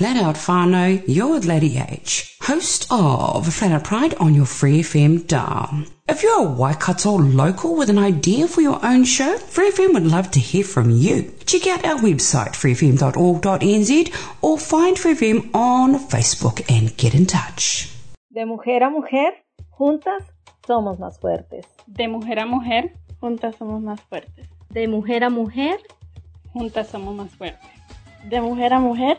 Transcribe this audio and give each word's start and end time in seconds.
Flat 0.00 0.16
Out 0.16 0.36
Whānau, 0.36 1.04
you're 1.06 1.28
with 1.28 1.44
Lady 1.44 1.76
H, 1.76 2.34
host 2.40 2.86
of 2.90 3.46
Flat 3.52 3.72
Out 3.72 3.84
Pride 3.84 4.14
on 4.14 4.34
your 4.34 4.46
Free 4.46 4.80
FM 4.80 5.26
dial. 5.26 5.84
If 6.08 6.22
you're 6.22 6.40
a 6.40 6.50
Waikato 6.50 7.18
local 7.18 7.76
with 7.76 7.90
an 7.90 7.98
idea 7.98 8.48
for 8.48 8.62
your 8.62 8.82
own 8.82 9.04
show, 9.04 9.36
Free 9.36 9.70
FM 9.70 9.92
would 9.92 10.06
love 10.06 10.30
to 10.30 10.40
hear 10.40 10.64
from 10.64 10.90
you. 10.90 11.30
Check 11.44 11.66
out 11.66 11.84
our 11.84 11.98
website, 11.98 12.52
freefm.org.nz, 12.56 14.14
or 14.40 14.58
find 14.58 14.98
Free 14.98 15.12
FM 15.12 15.54
on 15.54 15.98
Facebook 15.98 16.64
and 16.70 16.96
get 16.96 17.14
in 17.14 17.26
touch. 17.26 17.94
De 18.32 18.46
mujer 18.46 18.82
a 18.82 18.88
mujer, 18.88 19.34
juntas 19.68 20.22
somos 20.66 20.98
más 20.98 21.20
fuertes. 21.20 21.66
De 21.86 22.08
mujer 22.08 22.38
a 22.38 22.46
mujer, 22.46 22.94
juntas 23.20 23.54
somos 23.58 23.82
más 23.82 24.00
fuertes. 24.08 24.48
De 24.70 24.88
mujer 24.88 25.24
a 25.24 25.28
mujer, 25.28 25.78
juntas 26.54 26.88
somos 26.88 27.14
más 27.14 27.30
fuertes. 27.32 27.68
De 28.30 28.40
mujer 28.40 28.72
a 28.72 28.78
mujer, 28.78 29.18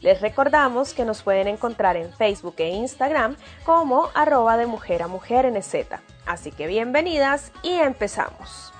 Les 0.00 0.20
recordamos 0.20 0.94
que 0.94 1.04
nos 1.04 1.22
pueden 1.22 1.48
encontrar 1.48 1.96
en 1.96 2.12
Facebook 2.12 2.54
e 2.58 2.68
Instagram 2.68 3.36
como 3.64 4.10
arroba 4.14 4.56
de 4.56 4.66
mujer 4.66 5.02
a 5.02 5.08
mujer 5.08 5.50
NZ. 5.50 5.74
Así 6.26 6.50
que 6.50 6.66
bienvenidas 6.66 7.52
y 7.62 7.72
empezamos. 7.72 8.72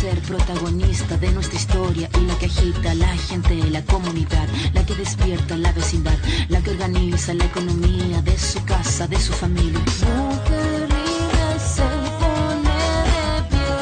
Ser 0.00 0.18
protagonista 0.22 1.18
de 1.18 1.30
nuestra 1.32 1.58
y 1.88 2.06
la 2.26 2.36
que 2.38 2.44
agita 2.46 2.94
la 2.94 3.16
gente, 3.16 3.54
la 3.70 3.82
comunidad, 3.84 4.46
la 4.74 4.84
que 4.84 4.94
despierta 4.94 5.56
la 5.56 5.72
vecindad, 5.72 6.18
la 6.48 6.60
que 6.60 6.70
organiza 6.72 7.32
la 7.32 7.46
economía 7.46 8.20
de 8.20 8.38
su 8.38 8.62
casa, 8.64 9.06
de 9.08 9.18
su 9.18 9.32
familia. 9.32 9.80
Mujer 9.80 10.80
libre 10.80 11.58
se 11.58 11.82
pone 12.20 12.80
de 13.10 13.42
pie 13.50 13.80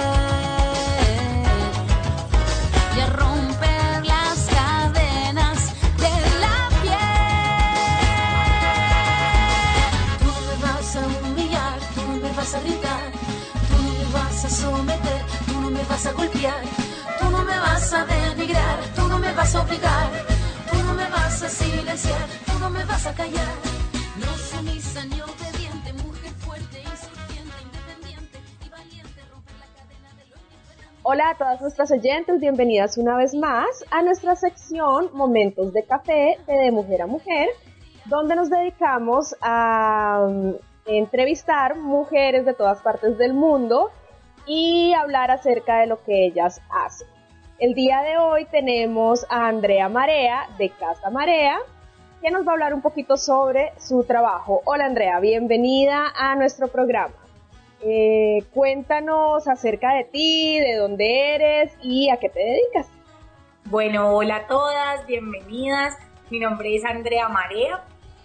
y 2.97 3.01
a 3.01 3.07
romper 3.07 4.07
las 4.07 4.39
cadenas 4.57 5.59
de 6.05 6.15
la 6.43 6.69
piel. 6.83 7.19
Tú 10.23 10.31
me 10.47 10.55
vas 10.65 10.97
a 10.97 10.99
humillar, 11.07 11.79
tú 11.95 12.01
no 12.07 12.15
me 12.23 12.31
vas 12.33 12.55
a 12.55 12.61
gritar, 12.61 13.11
tú 13.69 13.77
me 13.83 14.05
vas 14.13 14.45
a 14.45 14.51
someter, 14.51 15.23
tú 15.47 15.61
no 15.61 15.71
me 15.71 15.83
vas 15.83 16.07
a 16.07 16.13
golpear, 16.13 16.63
tú 16.77 16.88
me 17.49 17.59
vas 17.61 17.95
a 17.95 18.05
denigrar, 18.05 18.79
tú 18.95 19.09
no 19.09 19.19
me 19.19 19.33
vas 19.33 19.55
a 19.55 19.63
obligar, 19.63 20.11
tú 20.71 20.77
no 20.87 20.95
me 20.95 21.09
vas 21.09 21.43
a 21.43 21.49
silenciar, 21.49 22.29
tú 22.47 22.59
no 22.61 22.69
me 22.69 22.85
vas 22.85 23.07
a 23.07 23.15
callar. 23.15 23.55
No 24.21 24.33
sumisa 24.37 25.05
ni 25.07 25.21
obediente, 25.21 25.93
mujer 26.05 26.33
fuerte, 26.45 26.81
insurgente, 26.81 27.57
independiente 27.65 28.39
y 28.65 28.69
valiente, 28.69 29.21
romper 29.33 29.55
la 29.57 29.67
cadena 29.79 30.11
de 30.19 30.25
lo 30.31 30.37
inexperante. 30.37 31.01
Hola 31.03 31.31
a 31.31 31.35
todas 31.37 31.61
nuestras 31.63 31.91
oyentes, 31.91 32.39
bienvenidas 32.39 32.99
una 32.99 33.17
vez 33.17 33.35
más 33.35 33.67
a 33.91 34.03
nuestra 34.03 34.37
sección 34.37 35.11
Momentos 35.15 35.73
de 35.73 35.85
Café 35.85 36.39
de, 36.47 36.53
de 36.53 36.71
Mujer 36.71 37.03
a 37.03 37.07
Mujer, 37.07 37.49
donde 38.05 38.37
nos 38.37 38.51
dedicamos 38.51 39.35
a 39.41 40.27
um, 40.29 40.55
entrevistar 40.85 41.77
mujeres 41.77 42.45
de 42.45 42.53
todas 42.53 42.83
partes 42.83 43.17
del 43.17 43.33
mundo 43.33 43.91
y 44.47 44.93
hablar 44.93 45.31
acerca 45.31 45.79
de 45.79 45.87
lo 45.87 46.03
que 46.05 46.27
ellas 46.27 46.61
hacen. 46.71 47.18
El 47.59 47.75
día 47.75 48.03
de 48.03 48.19
hoy 48.19 48.45
tenemos 48.47 49.27
a 49.31 49.49
Andrea 49.49 49.89
Marea 49.89 50.49
de 50.59 50.71
Casa 50.71 51.11
Marea, 51.11 51.59
que 52.23 52.31
nos 52.31 52.47
va 52.47 52.51
a 52.51 52.55
hablar 52.55 52.75
un 52.75 52.83
poquito 52.83 53.17
sobre 53.17 53.73
su 53.79 54.05
trabajo. 54.05 54.63
Hola 54.65 54.85
Andrea, 54.87 55.19
bienvenida 55.19 56.13
a 56.17 56.37
nuestro 56.37 56.69
programa. 56.69 57.15
Eh, 57.81 58.45
cuéntanos 58.55 59.47
acerca 59.49 59.95
de 59.95 60.05
ti, 60.05 60.59
de 60.61 60.77
dónde 60.77 61.35
eres 61.35 61.73
y 61.83 62.11
a 62.11 62.17
qué 62.19 62.29
te 62.29 62.39
dedicas. 62.41 62.87
Bueno, 63.65 64.15
hola 64.15 64.37
a 64.37 64.47
todas, 64.47 65.05
bienvenidas. 65.07 65.97
Mi 66.31 66.39
nombre 66.41 66.75
es 66.75 66.85
Andrea 66.85 67.29
Marea 67.29 67.85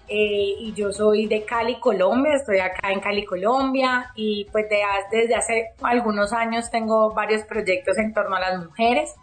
eh, 0.10 0.56
y 0.60 0.74
yo 0.74 0.92
soy 0.92 1.28
de 1.28 1.44
Cali, 1.46 1.80
Colombia. 1.80 2.36
Estoy 2.36 2.60
acá 2.60 2.92
en 2.92 3.00
Cali, 3.00 3.26
Colombia 3.26 4.12
y 4.16 4.46
pues 4.52 4.70
de- 4.70 4.82
desde 5.12 5.36
hace 5.36 5.72
algunos 5.82 6.34
años 6.34 6.70
tengo 6.70 7.14
varios 7.14 7.44
proyectos 7.44 7.98
en 7.98 8.14
torno 8.14 8.36
a 8.36 8.40
las 8.40 8.66
mujeres. 8.66 9.14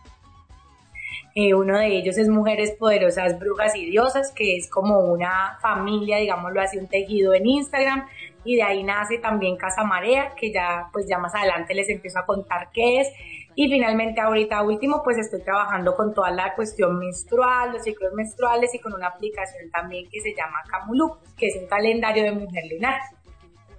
Uno 1.34 1.78
de 1.78 1.86
ellos 1.86 2.18
es 2.18 2.28
Mujeres 2.28 2.72
Poderosas, 2.78 3.38
Brujas 3.38 3.76
y 3.76 3.86
Diosas, 3.86 4.32
que 4.32 4.56
es 4.56 4.68
como 4.68 5.00
una 5.00 5.58
familia, 5.62 6.18
digámoslo 6.18 6.60
así, 6.60 6.78
un 6.78 6.88
tejido 6.88 7.34
en 7.34 7.46
Instagram. 7.46 8.06
Y 8.44 8.56
de 8.56 8.62
ahí 8.62 8.82
nace 8.82 9.18
también 9.18 9.56
Casa 9.56 9.84
Marea, 9.84 10.34
que 10.34 10.52
ya, 10.52 10.88
pues 10.92 11.06
ya 11.08 11.18
más 11.18 11.34
adelante 11.34 11.74
les 11.74 11.88
empiezo 11.88 12.18
a 12.18 12.26
contar 12.26 12.70
qué 12.72 13.00
es. 13.00 13.08
Y 13.54 13.68
finalmente 13.68 14.20
ahorita 14.20 14.62
último, 14.62 15.02
pues 15.04 15.18
estoy 15.18 15.42
trabajando 15.42 15.94
con 15.94 16.14
toda 16.14 16.30
la 16.30 16.54
cuestión 16.54 16.98
menstrual, 16.98 17.72
los 17.72 17.82
ciclos 17.82 18.12
menstruales 18.14 18.74
y 18.74 18.78
con 18.78 18.94
una 18.94 19.08
aplicación 19.08 19.70
también 19.70 20.08
que 20.10 20.20
se 20.20 20.34
llama 20.34 20.58
Camulu, 20.70 21.16
que 21.36 21.48
es 21.48 21.56
un 21.60 21.66
calendario 21.66 22.24
de 22.24 22.32
mujer 22.32 22.64
lunar. 22.72 23.00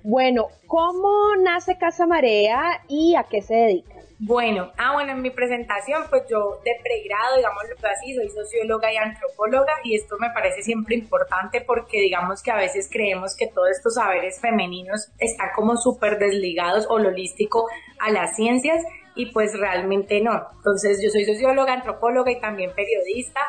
Bueno, 0.03 0.47
¿cómo 0.67 1.35
nace 1.41 1.77
Casa 1.77 2.05
Marea 2.05 2.83
y 2.87 3.15
a 3.15 3.23
qué 3.23 3.41
se 3.41 3.55
dedica? 3.55 4.00
Bueno, 4.23 4.71
ah, 4.77 4.93
bueno, 4.93 5.13
en 5.13 5.21
mi 5.23 5.31
presentación, 5.31 6.03
pues 6.07 6.25
yo 6.29 6.59
de 6.63 6.73
pregrado, 6.83 7.37
digámoslo 7.37 7.75
así, 7.89 8.13
soy 8.13 8.29
socióloga 8.29 8.93
y 8.93 8.97
antropóloga 8.97 9.73
y 9.83 9.95
esto 9.95 10.15
me 10.19 10.29
parece 10.29 10.61
siempre 10.61 10.93
importante 10.93 11.61
porque 11.61 11.99
digamos 12.01 12.43
que 12.43 12.51
a 12.51 12.55
veces 12.55 12.87
creemos 12.91 13.35
que 13.35 13.47
todos 13.47 13.71
estos 13.71 13.95
saberes 13.95 14.39
femeninos 14.39 15.09
están 15.17 15.49
como 15.55 15.75
súper 15.75 16.19
desligados 16.19 16.85
o 16.85 16.97
holístico 16.97 17.65
a 17.99 18.11
las 18.11 18.35
ciencias 18.35 18.83
y 19.15 19.31
pues 19.31 19.57
realmente 19.57 20.21
no. 20.21 20.49
Entonces 20.55 21.01
yo 21.03 21.09
soy 21.09 21.25
socióloga, 21.25 21.73
antropóloga 21.73 22.31
y 22.31 22.39
también 22.39 22.75
periodista 22.75 23.41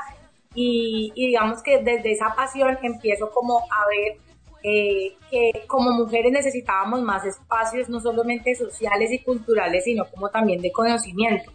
y 0.54 1.12
digamos 1.14 1.62
que 1.62 1.82
desde 1.82 2.12
esa 2.12 2.34
pasión 2.34 2.78
empiezo 2.82 3.30
como 3.30 3.58
a 3.58 3.86
ver 3.90 4.31
eh, 4.62 5.16
que 5.30 5.64
como 5.66 5.90
mujeres 5.90 6.32
necesitábamos 6.32 7.02
más 7.02 7.24
espacios, 7.24 7.88
no 7.88 8.00
solamente 8.00 8.54
sociales 8.54 9.10
y 9.10 9.18
culturales, 9.18 9.84
sino 9.84 10.04
como 10.10 10.28
también 10.28 10.60
de 10.60 10.70
conocimiento. 10.70 11.52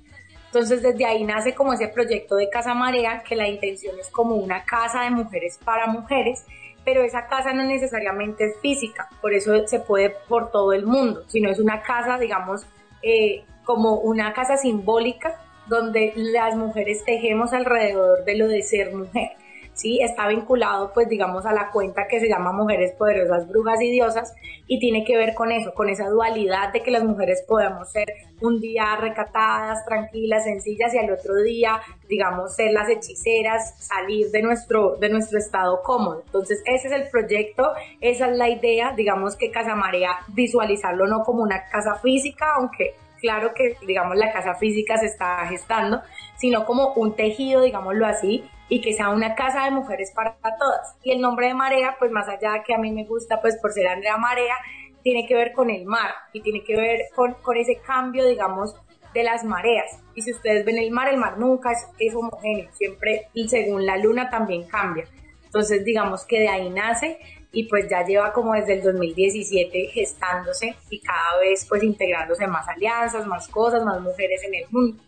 Entonces 0.48 0.82
desde 0.82 1.06
ahí 1.06 1.24
nace 1.24 1.54
como 1.54 1.74
ese 1.74 1.88
proyecto 1.88 2.36
de 2.36 2.50
Casa 2.50 2.74
Marea, 2.74 3.24
que 3.24 3.36
la 3.36 3.48
intención 3.48 3.98
es 4.00 4.10
como 4.10 4.36
una 4.36 4.64
casa 4.64 5.04
de 5.04 5.12
mujeres 5.12 5.60
para 5.64 5.88
mujeres, 5.88 6.46
pero 6.84 7.04
esa 7.04 7.28
casa 7.28 7.54
no 7.54 7.64
necesariamente 7.64 8.46
es 8.46 8.60
física, 8.62 9.10
por 9.22 9.34
eso 9.34 9.68
se 9.68 9.80
puede 9.80 10.16
por 10.28 10.52
todo 10.52 10.72
el 10.74 10.86
mundo, 10.86 11.24
sino 11.28 11.50
es 11.50 11.60
una 11.60 11.82
casa, 11.82 12.18
digamos, 12.18 12.66
eh, 13.02 13.44
como 13.66 13.96
una 14.00 14.34
casa 14.34 14.56
simbólica 14.58 15.38
donde 15.68 16.14
las 16.16 16.56
mujeres 16.56 17.04
tejemos 17.04 17.52
alrededor 17.54 18.24
de 18.24 18.38
lo 18.38 18.48
de 18.48 18.62
ser 18.64 18.96
mujer. 18.96 19.32
¿Sí? 19.78 20.00
Está 20.02 20.28
vinculado, 20.28 20.92
pues, 20.94 21.08
digamos, 21.08 21.46
a 21.46 21.54
la 21.54 21.70
cuenta 21.72 22.08
que 22.08 22.20
se 22.20 22.28
llama 22.28 22.52
Mujeres 22.52 22.94
Poderosas, 22.98 23.48
Brujas 23.48 23.82
y 23.82 23.92
Diosas, 23.92 24.34
y 24.68 24.80
tiene 24.80 25.06
que 25.06 25.16
ver 25.16 25.34
con 25.34 25.52
eso, 25.52 25.74
con 25.74 25.88
esa 25.88 26.10
dualidad 26.10 26.74
de 26.74 26.82
que 26.82 26.92
las 26.92 27.04
mujeres 27.04 27.46
podemos 27.48 27.90
ser 27.92 28.08
un 28.42 28.60
día 28.60 28.96
recatadas, 28.98 29.86
tranquilas, 29.86 30.44
sencillas, 30.44 30.94
y 30.94 30.98
al 30.98 31.12
otro 31.12 31.36
día, 31.36 31.80
digamos, 32.10 32.56
ser 32.56 32.72
las 32.72 32.90
hechiceras, 32.90 33.76
salir 33.78 34.32
de 34.32 34.42
nuestro, 34.42 34.96
de 34.98 35.10
nuestro 35.10 35.38
estado 35.38 35.82
cómodo. 35.84 36.24
Entonces, 36.26 36.62
ese 36.66 36.88
es 36.88 36.94
el 36.94 37.10
proyecto, 37.10 37.72
esa 38.02 38.30
es 38.30 38.38
la 38.38 38.50
idea, 38.50 38.94
digamos 38.98 39.36
que 39.36 39.52
Casa 39.52 39.76
Marea, 39.76 40.18
visualizarlo 40.30 41.08
no 41.08 41.24
como 41.24 41.44
una 41.44 41.68
casa 41.70 41.96
física, 41.96 42.56
aunque 42.58 42.96
claro 43.20 43.54
que, 43.54 43.78
digamos, 43.86 44.16
la 44.16 44.32
casa 44.32 44.56
física 44.56 44.98
se 44.98 45.08
está 45.08 45.46
gestando, 45.48 46.02
sino 46.38 46.66
como 46.66 46.94
un 46.94 47.16
tejido, 47.16 47.62
digámoslo 47.62 48.06
así, 48.06 48.50
y 48.70 48.82
que 48.82 48.94
sea 48.94 49.10
una 49.10 49.36
casa 49.36 49.66
de 49.66 49.72
mujeres 49.72 50.12
para 50.16 50.38
todas. 50.58 50.96
Y 51.04 51.12
el 51.12 51.22
nombre 51.22 51.48
de 51.48 51.54
Marea, 51.54 51.96
pues 52.00 52.12
más 52.12 52.28
allá 52.28 52.54
de 52.54 52.64
que 52.64 52.74
a 52.74 52.78
mí 52.78 52.92
me 52.92 53.06
gusta, 53.06 53.42
pues 53.42 53.58
por 53.58 53.72
ser 53.72 53.88
Andrea 53.88 54.18
Marea, 54.18 54.56
tiene 55.04 55.26
que 55.26 55.36
ver 55.36 55.54
con 55.54 55.70
el 55.70 55.86
mar 55.86 56.12
y 56.34 56.42
tiene 56.42 56.64
que 56.64 56.76
ver 56.76 57.02
con, 57.16 57.34
con 57.36 57.56
ese 57.56 57.78
cambio, 57.78 58.28
digamos, 58.28 58.76
de 59.14 59.24
las 59.24 59.44
mareas. 59.44 60.00
Y 60.16 60.22
si 60.22 60.32
ustedes 60.32 60.66
ven 60.66 60.78
el 60.78 60.92
mar, 60.92 61.08
el 61.08 61.18
mar 61.18 61.38
nunca 61.38 61.72
es, 61.72 61.88
es 61.98 62.14
homogéneo, 62.14 62.70
siempre 62.74 63.30
y 63.34 63.48
según 63.48 63.86
la 63.86 63.98
luna 63.98 64.30
también 64.30 64.68
cambia. 64.68 65.06
Entonces, 65.46 65.86
digamos 65.86 66.26
que 66.26 66.40
de 66.40 66.50
ahí 66.50 66.70
nace 66.70 67.20
y 67.52 67.64
pues 67.66 67.90
ya 67.90 68.04
lleva 68.04 68.34
como 68.34 68.54
desde 68.54 68.74
el 68.74 68.84
2017 68.84 69.88
gestándose 69.88 70.76
y 70.90 71.00
cada 71.00 71.40
vez 71.40 71.66
pues 71.68 71.84
integrándose 71.84 72.46
más 72.48 72.68
alianzas, 72.68 73.26
más 73.26 73.48
cosas, 73.48 73.84
más 73.84 74.02
mujeres 74.02 74.44
en 74.44 74.56
el 74.56 74.66
mundo. 74.70 75.04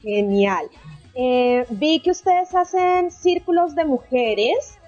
Genial. 0.00 0.68
Eh, 1.14 1.64
vi 1.70 2.00
que 2.00 2.10
ustedes 2.10 2.54
hacen 2.54 3.10
círculos 3.10 3.74
de 3.74 3.84
mujeres 3.84 4.78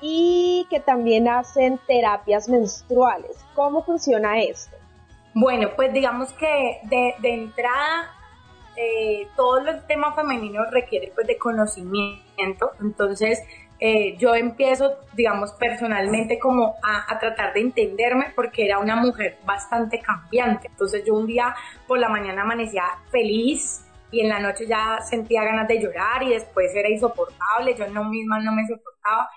y 0.00 0.66
que 0.70 0.80
también 0.80 1.28
hacen 1.28 1.80
terapias 1.86 2.48
menstruales. 2.48 3.36
¿Cómo 3.54 3.82
funciona 3.84 4.40
esto? 4.40 4.76
Bueno, 5.34 5.70
pues 5.76 5.92
digamos 5.92 6.32
que 6.34 6.80
de, 6.84 7.14
entrada 7.22 8.14
eh, 8.76 9.26
todo 9.36 9.58
el 9.58 9.86
tema 9.86 10.14
femenino 10.14 10.64
requiere 10.70 11.12
pues 11.14 11.26
de 11.26 11.36
conocimiento, 11.36 12.72
entonces 12.80 13.42
eh, 13.80 14.16
yo 14.18 14.34
empiezo, 14.34 14.96
digamos, 15.14 15.52
personalmente 15.52 16.38
como 16.38 16.76
a, 16.82 17.12
a, 17.12 17.18
tratar 17.18 17.52
de 17.52 17.60
entenderme 17.60 18.32
porque 18.34 18.64
era 18.64 18.78
una 18.78 18.96
mujer 18.96 19.38
bastante 19.44 20.00
cambiante. 20.00 20.68
Entonces 20.68 21.04
yo 21.06 21.14
un 21.14 21.26
día 21.26 21.54
por 21.86 21.98
la 21.98 22.08
mañana 22.08 22.42
amanecía 22.42 22.84
feliz, 23.10 23.84
y 24.10 24.20
en 24.20 24.28
la 24.28 24.40
noche 24.40 24.66
ya 24.66 24.98
sentía 25.02 25.44
ganas 25.44 25.68
de 25.68 25.80
llorar 25.80 26.22
y 26.22 26.30
después 26.30 26.74
era 26.74 26.88
insoportable, 26.88 27.74
yo 27.76 27.88
no 27.88 28.04
misma 28.04 28.40
no 28.40 28.52
me 28.52 28.66
soportaba. 28.66 29.28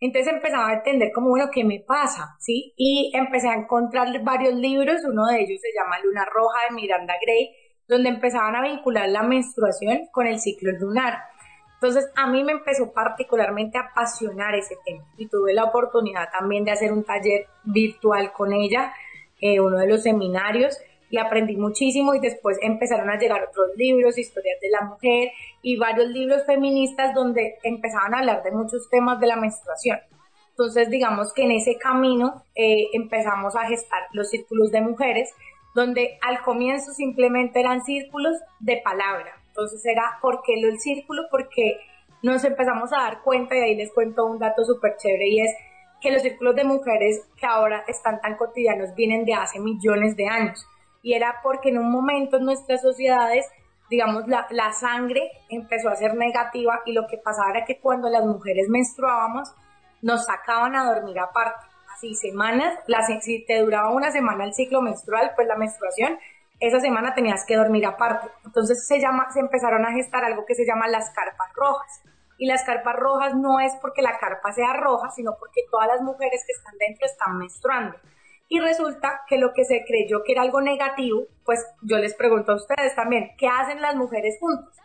Entonces 0.00 0.32
empezaba 0.32 0.68
a 0.68 0.74
entender 0.74 1.12
como, 1.12 1.30
bueno, 1.30 1.48
¿qué 1.52 1.64
me 1.64 1.80
pasa? 1.80 2.36
¿Sí? 2.40 2.72
Y 2.76 3.12
empecé 3.14 3.48
a 3.48 3.54
encontrar 3.54 4.08
varios 4.22 4.54
libros, 4.54 5.02
uno 5.04 5.26
de 5.26 5.42
ellos 5.42 5.60
se 5.60 5.68
llama 5.76 5.98
Luna 6.02 6.24
Roja 6.24 6.58
de 6.68 6.74
Miranda 6.74 7.14
Gray, 7.24 7.50
donde 7.86 8.08
empezaban 8.08 8.56
a 8.56 8.62
vincular 8.62 9.08
la 9.08 9.22
menstruación 9.22 10.08
con 10.10 10.26
el 10.26 10.40
ciclo 10.40 10.72
lunar. 10.72 11.18
Entonces 11.82 12.12
a 12.14 12.28
mí 12.28 12.44
me 12.44 12.52
empezó 12.52 12.92
particularmente 12.92 13.76
a 13.76 13.88
apasionar 13.90 14.54
ese 14.54 14.76
tema 14.86 15.04
y 15.16 15.26
tuve 15.26 15.52
la 15.52 15.64
oportunidad 15.64 16.30
también 16.30 16.64
de 16.64 16.70
hacer 16.70 16.92
un 16.92 17.02
taller 17.02 17.48
virtual 17.64 18.30
con 18.32 18.52
ella, 18.52 18.94
eh, 19.40 19.58
uno 19.58 19.78
de 19.78 19.88
los 19.88 20.04
seminarios, 20.04 20.78
y 21.10 21.18
aprendí 21.18 21.56
muchísimo 21.56 22.14
y 22.14 22.20
después 22.20 22.56
empezaron 22.62 23.10
a 23.10 23.18
llegar 23.18 23.42
otros 23.42 23.72
libros, 23.76 24.16
historias 24.16 24.60
de 24.60 24.70
la 24.70 24.82
mujer 24.82 25.32
y 25.60 25.76
varios 25.76 26.08
libros 26.10 26.46
feministas 26.46 27.16
donde 27.16 27.58
empezaban 27.64 28.14
a 28.14 28.18
hablar 28.20 28.44
de 28.44 28.52
muchos 28.52 28.88
temas 28.88 29.18
de 29.18 29.26
la 29.26 29.34
menstruación. 29.34 29.98
Entonces, 30.50 30.88
digamos 30.88 31.32
que 31.32 31.42
en 31.42 31.50
ese 31.50 31.78
camino 31.78 32.44
eh, 32.54 32.90
empezamos 32.92 33.56
a 33.56 33.66
gestar 33.66 34.02
los 34.12 34.30
círculos 34.30 34.70
de 34.70 34.82
mujeres, 34.82 35.34
donde 35.74 36.16
al 36.22 36.42
comienzo 36.42 36.92
simplemente 36.92 37.58
eran 37.58 37.84
círculos 37.84 38.36
de 38.60 38.80
palabra. 38.84 39.41
Entonces 39.52 39.84
era, 39.84 40.18
¿por 40.22 40.42
qué 40.42 40.54
el 40.54 40.80
círculo? 40.80 41.24
Porque 41.30 41.76
nos 42.22 42.42
empezamos 42.44 42.92
a 42.92 43.02
dar 43.02 43.22
cuenta, 43.22 43.56
y 43.56 43.60
ahí 43.60 43.74
les 43.74 43.92
cuento 43.92 44.24
un 44.24 44.38
dato 44.38 44.64
súper 44.64 44.96
chévere, 44.96 45.28
y 45.28 45.40
es 45.40 45.54
que 46.00 46.10
los 46.10 46.22
círculos 46.22 46.56
de 46.56 46.64
mujeres 46.64 47.22
que 47.36 47.46
ahora 47.46 47.84
están 47.86 48.20
tan 48.20 48.36
cotidianos 48.36 48.94
vienen 48.94 49.24
de 49.24 49.34
hace 49.34 49.60
millones 49.60 50.16
de 50.16 50.26
años 50.26 50.66
y 51.02 51.14
era 51.14 51.40
porque 51.42 51.70
en 51.70 51.78
un 51.78 51.90
momento 51.90 52.38
en 52.38 52.44
nuestras 52.44 52.80
sociedades, 52.80 53.46
digamos, 53.90 54.26
la, 54.28 54.46
la 54.50 54.72
sangre 54.72 55.30
empezó 55.48 55.88
a 55.88 55.96
ser 55.96 56.14
negativa 56.14 56.80
y 56.86 56.92
lo 56.92 57.06
que 57.08 57.18
pasaba 57.18 57.50
era 57.50 57.64
que 57.64 57.80
cuando 57.80 58.08
las 58.08 58.24
mujeres 58.24 58.68
menstruábamos, 58.68 59.52
nos 60.00 60.24
sacaban 60.24 60.76
a 60.76 60.92
dormir 60.92 61.18
aparte. 61.18 61.66
Así, 61.92 62.14
semanas, 62.14 62.78
la, 62.86 63.02
si 63.20 63.44
te 63.44 63.60
duraba 63.60 63.90
una 63.90 64.10
semana 64.10 64.44
el 64.44 64.54
ciclo 64.54 64.80
menstrual, 64.80 65.32
pues 65.36 65.46
la 65.46 65.56
menstruación, 65.56 66.18
esa 66.62 66.78
semana 66.78 67.12
tenías 67.12 67.44
que 67.44 67.56
dormir 67.56 67.84
aparte. 67.84 68.28
Entonces 68.44 68.86
se, 68.86 69.00
llama, 69.00 69.26
se 69.32 69.40
empezaron 69.40 69.84
a 69.84 69.92
gestar 69.92 70.24
algo 70.24 70.46
que 70.46 70.54
se 70.54 70.64
llama 70.64 70.86
las 70.86 71.10
carpas 71.10 71.52
rojas. 71.56 72.02
Y 72.38 72.46
las 72.46 72.62
carpas 72.62 72.94
rojas 72.96 73.34
no 73.34 73.58
es 73.58 73.72
porque 73.80 74.00
la 74.00 74.16
carpa 74.18 74.52
sea 74.52 74.72
roja, 74.74 75.10
sino 75.10 75.32
porque 75.38 75.62
todas 75.70 75.88
las 75.88 76.00
mujeres 76.02 76.44
que 76.46 76.52
están 76.52 76.78
dentro 76.78 77.04
están 77.06 77.36
menstruando. 77.36 77.98
Y 78.48 78.60
resulta 78.60 79.22
que 79.26 79.38
lo 79.38 79.52
que 79.52 79.64
se 79.64 79.82
creyó 79.84 80.22
que 80.24 80.32
era 80.32 80.42
algo 80.42 80.60
negativo, 80.60 81.22
pues 81.44 81.66
yo 81.82 81.98
les 81.98 82.14
pregunto 82.14 82.52
a 82.52 82.56
ustedes 82.56 82.94
también, 82.94 83.32
¿qué 83.38 83.48
hacen 83.48 83.80
las 83.80 83.96
mujeres 83.96 84.36
juntas? 84.38 84.78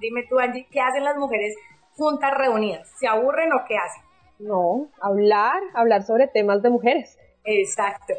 dime 0.00 0.24
tú, 0.28 0.40
Angie, 0.40 0.66
¿qué 0.70 0.80
hacen 0.80 1.04
las 1.04 1.16
mujeres 1.16 1.54
juntas 1.92 2.32
reunidas? 2.36 2.90
¿Se 2.98 3.06
aburren 3.06 3.52
o 3.52 3.64
qué 3.68 3.76
hacen? 3.76 4.02
No, 4.40 4.88
hablar, 5.00 5.62
hablar 5.74 6.02
sobre 6.02 6.26
temas 6.26 6.62
de 6.62 6.70
mujeres. 6.70 7.18
Exacto. 7.44 8.14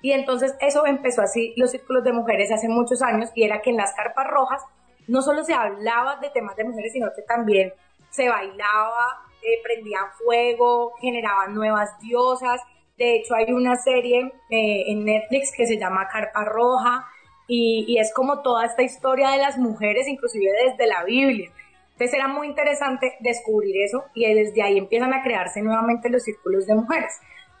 Y 0.00 0.12
entonces 0.12 0.54
eso 0.60 0.86
empezó 0.86 1.22
así, 1.22 1.54
los 1.56 1.70
círculos 1.70 2.04
de 2.04 2.12
mujeres 2.12 2.50
hace 2.50 2.68
muchos 2.68 3.02
años, 3.02 3.30
y 3.34 3.44
era 3.44 3.60
que 3.60 3.70
en 3.70 3.76
las 3.76 3.94
carpas 3.94 4.26
rojas 4.28 4.62
no 5.06 5.22
solo 5.22 5.44
se 5.44 5.54
hablaba 5.54 6.16
de 6.16 6.30
temas 6.30 6.56
de 6.56 6.64
mujeres, 6.64 6.92
sino 6.92 7.08
que 7.14 7.22
también 7.22 7.72
se 8.10 8.28
bailaba, 8.28 9.26
eh, 9.42 9.60
prendía 9.62 9.98
fuego, 10.24 10.92
generaban 11.00 11.54
nuevas 11.54 11.98
diosas, 12.00 12.60
de 13.02 13.16
hecho, 13.16 13.34
hay 13.34 13.50
una 13.52 13.76
serie 13.76 14.32
eh, 14.50 14.84
en 14.86 15.04
Netflix 15.04 15.52
que 15.56 15.66
se 15.66 15.78
llama 15.78 16.08
Carpa 16.08 16.44
Roja 16.44 17.06
y, 17.48 17.98
es 17.98 18.12
como 18.14 18.42
toda 18.42 18.64
esta 18.64 18.82
historia 18.82 19.30
de 19.30 19.38
las 19.38 19.58
mujeres, 19.58 20.06
inclusive 20.06 20.50
desde 20.66 20.86
la 20.86 21.02
Biblia. 21.04 21.50
Entonces 21.92 22.14
era 22.14 22.28
muy 22.28 22.46
interesante 22.46 23.16
descubrir 23.20 23.74
eso 23.84 24.04
y 24.14 24.32
desde 24.32 24.62
ahí 24.62 24.78
empiezan 24.78 25.12
a 25.12 25.22
crearse 25.22 25.62
nuevamente 25.62 26.08
los 26.10 26.22
círculos 26.22 26.66
de 26.66 26.74
mujeres. 26.74 27.12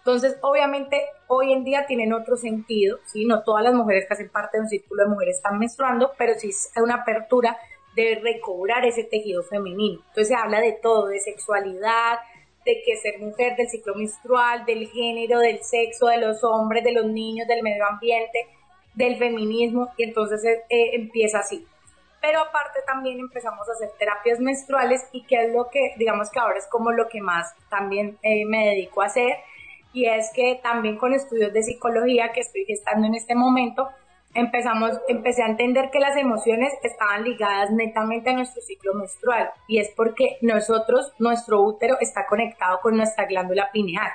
Entonces, 0.04 0.36
obviamente, 0.40 1.00
hoy 1.28 1.52
en 1.52 1.62
día 1.62 1.86
tienen 1.86 2.12
otro 2.12 2.36
sentido, 2.36 2.98
¿sí? 3.06 3.24
No 3.24 3.44
todas 3.44 3.62
las 3.62 3.72
mujeres 3.72 4.04
que 4.06 4.14
hacen 4.14 4.30
parte 4.30 4.56
de 4.56 4.64
un 4.64 4.68
círculo 4.68 5.04
de 5.04 5.10
mujeres 5.10 5.36
están 5.36 5.60
menstruando, 5.60 6.10
pero 6.18 6.34
sí 6.34 6.48
es 6.48 6.72
una 6.76 6.96
apertura 6.96 7.56
de 7.94 8.18
recobrar 8.20 8.84
ese 8.84 9.04
tejido 9.04 9.44
femenino. 9.44 10.00
Entonces 10.08 10.28
se 10.28 10.34
habla 10.34 10.60
de 10.60 10.72
todo, 10.72 11.06
de 11.06 11.20
sexualidad, 11.20 12.18
de 12.64 12.82
que 12.84 12.96
ser 12.96 13.20
mujer, 13.20 13.54
del 13.56 13.68
ciclo 13.68 13.94
menstrual, 13.94 14.64
del 14.64 14.88
género, 14.88 15.38
del 15.38 15.62
sexo, 15.62 16.06
de 16.06 16.18
los 16.18 16.42
hombres, 16.42 16.82
de 16.82 16.92
los 16.92 17.06
niños, 17.06 17.46
del 17.46 17.62
medio 17.62 17.86
ambiente, 17.86 18.46
del 18.94 19.16
feminismo, 19.18 19.90
y 19.96 20.04
entonces 20.04 20.44
eh, 20.44 20.64
eh, 20.68 20.90
empieza 20.94 21.38
así. 21.38 21.64
Pero 22.20 22.40
aparte 22.40 22.80
también 22.86 23.18
empezamos 23.18 23.68
a 23.68 23.72
hacer 23.72 23.90
terapias 23.98 24.38
menstruales 24.38 25.04
y 25.12 25.24
que 25.24 25.44
es 25.44 25.52
lo 25.52 25.68
que, 25.70 25.94
digamos 25.96 26.30
que 26.30 26.38
ahora 26.38 26.58
es 26.58 26.66
como 26.66 26.92
lo 26.92 27.08
que 27.08 27.20
más 27.20 27.52
también 27.68 28.18
eh, 28.22 28.44
me 28.46 28.68
dedico 28.68 29.02
a 29.02 29.06
hacer, 29.06 29.38
y 29.92 30.06
es 30.06 30.30
que 30.34 30.60
también 30.62 30.96
con 30.96 31.12
estudios 31.12 31.52
de 31.52 31.62
psicología 31.62 32.32
que 32.32 32.40
estoy 32.40 32.64
gestando 32.64 33.06
en 33.06 33.14
este 33.14 33.34
momento, 33.34 33.88
empezamos, 34.34 34.98
empecé 35.08 35.42
a 35.42 35.48
entender 35.48 35.90
que 35.90 36.00
las 36.00 36.16
emociones 36.16 36.72
estaban 36.82 37.24
ligadas 37.24 37.70
netamente 37.70 38.30
a 38.30 38.34
nuestro 38.34 38.62
ciclo 38.62 38.94
menstrual 38.94 39.50
y 39.68 39.78
es 39.78 39.90
porque 39.90 40.38
nosotros, 40.40 41.12
nuestro 41.18 41.62
útero 41.62 41.98
está 42.00 42.26
conectado 42.26 42.80
con 42.80 42.96
nuestra 42.96 43.26
glándula 43.26 43.70
pineal, 43.72 44.10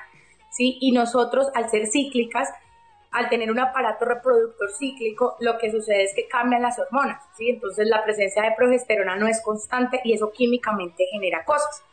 ¿sí? 0.52 0.78
Y 0.82 0.92
nosotros, 0.92 1.48
al 1.54 1.70
ser 1.70 1.88
cíclicas, 1.88 2.50
al 3.12 3.30
tener 3.30 3.52
un 3.52 3.60
aparato 3.60 4.06
reproductor 4.06 4.70
cíclico, 4.78 5.36
lo 5.40 5.58
que 5.58 5.72
sucede 5.72 6.04
es 6.04 6.14
que 6.16 6.28
cambian 6.28 6.62
las 6.62 6.78
hormonas, 6.80 7.24
¿sí? 7.38 7.50
Entonces 7.50 7.88
la 7.88 8.04
presencia 8.04 8.44
de 8.44 8.56
progesterona 8.58 9.16
no 9.16 9.28
es 9.28 9.42
constante 9.42 10.02
y 10.04 10.14
eso 10.14 10.32
químicamente 10.32 11.06
genera 11.12 11.46
cosas. 11.46 11.84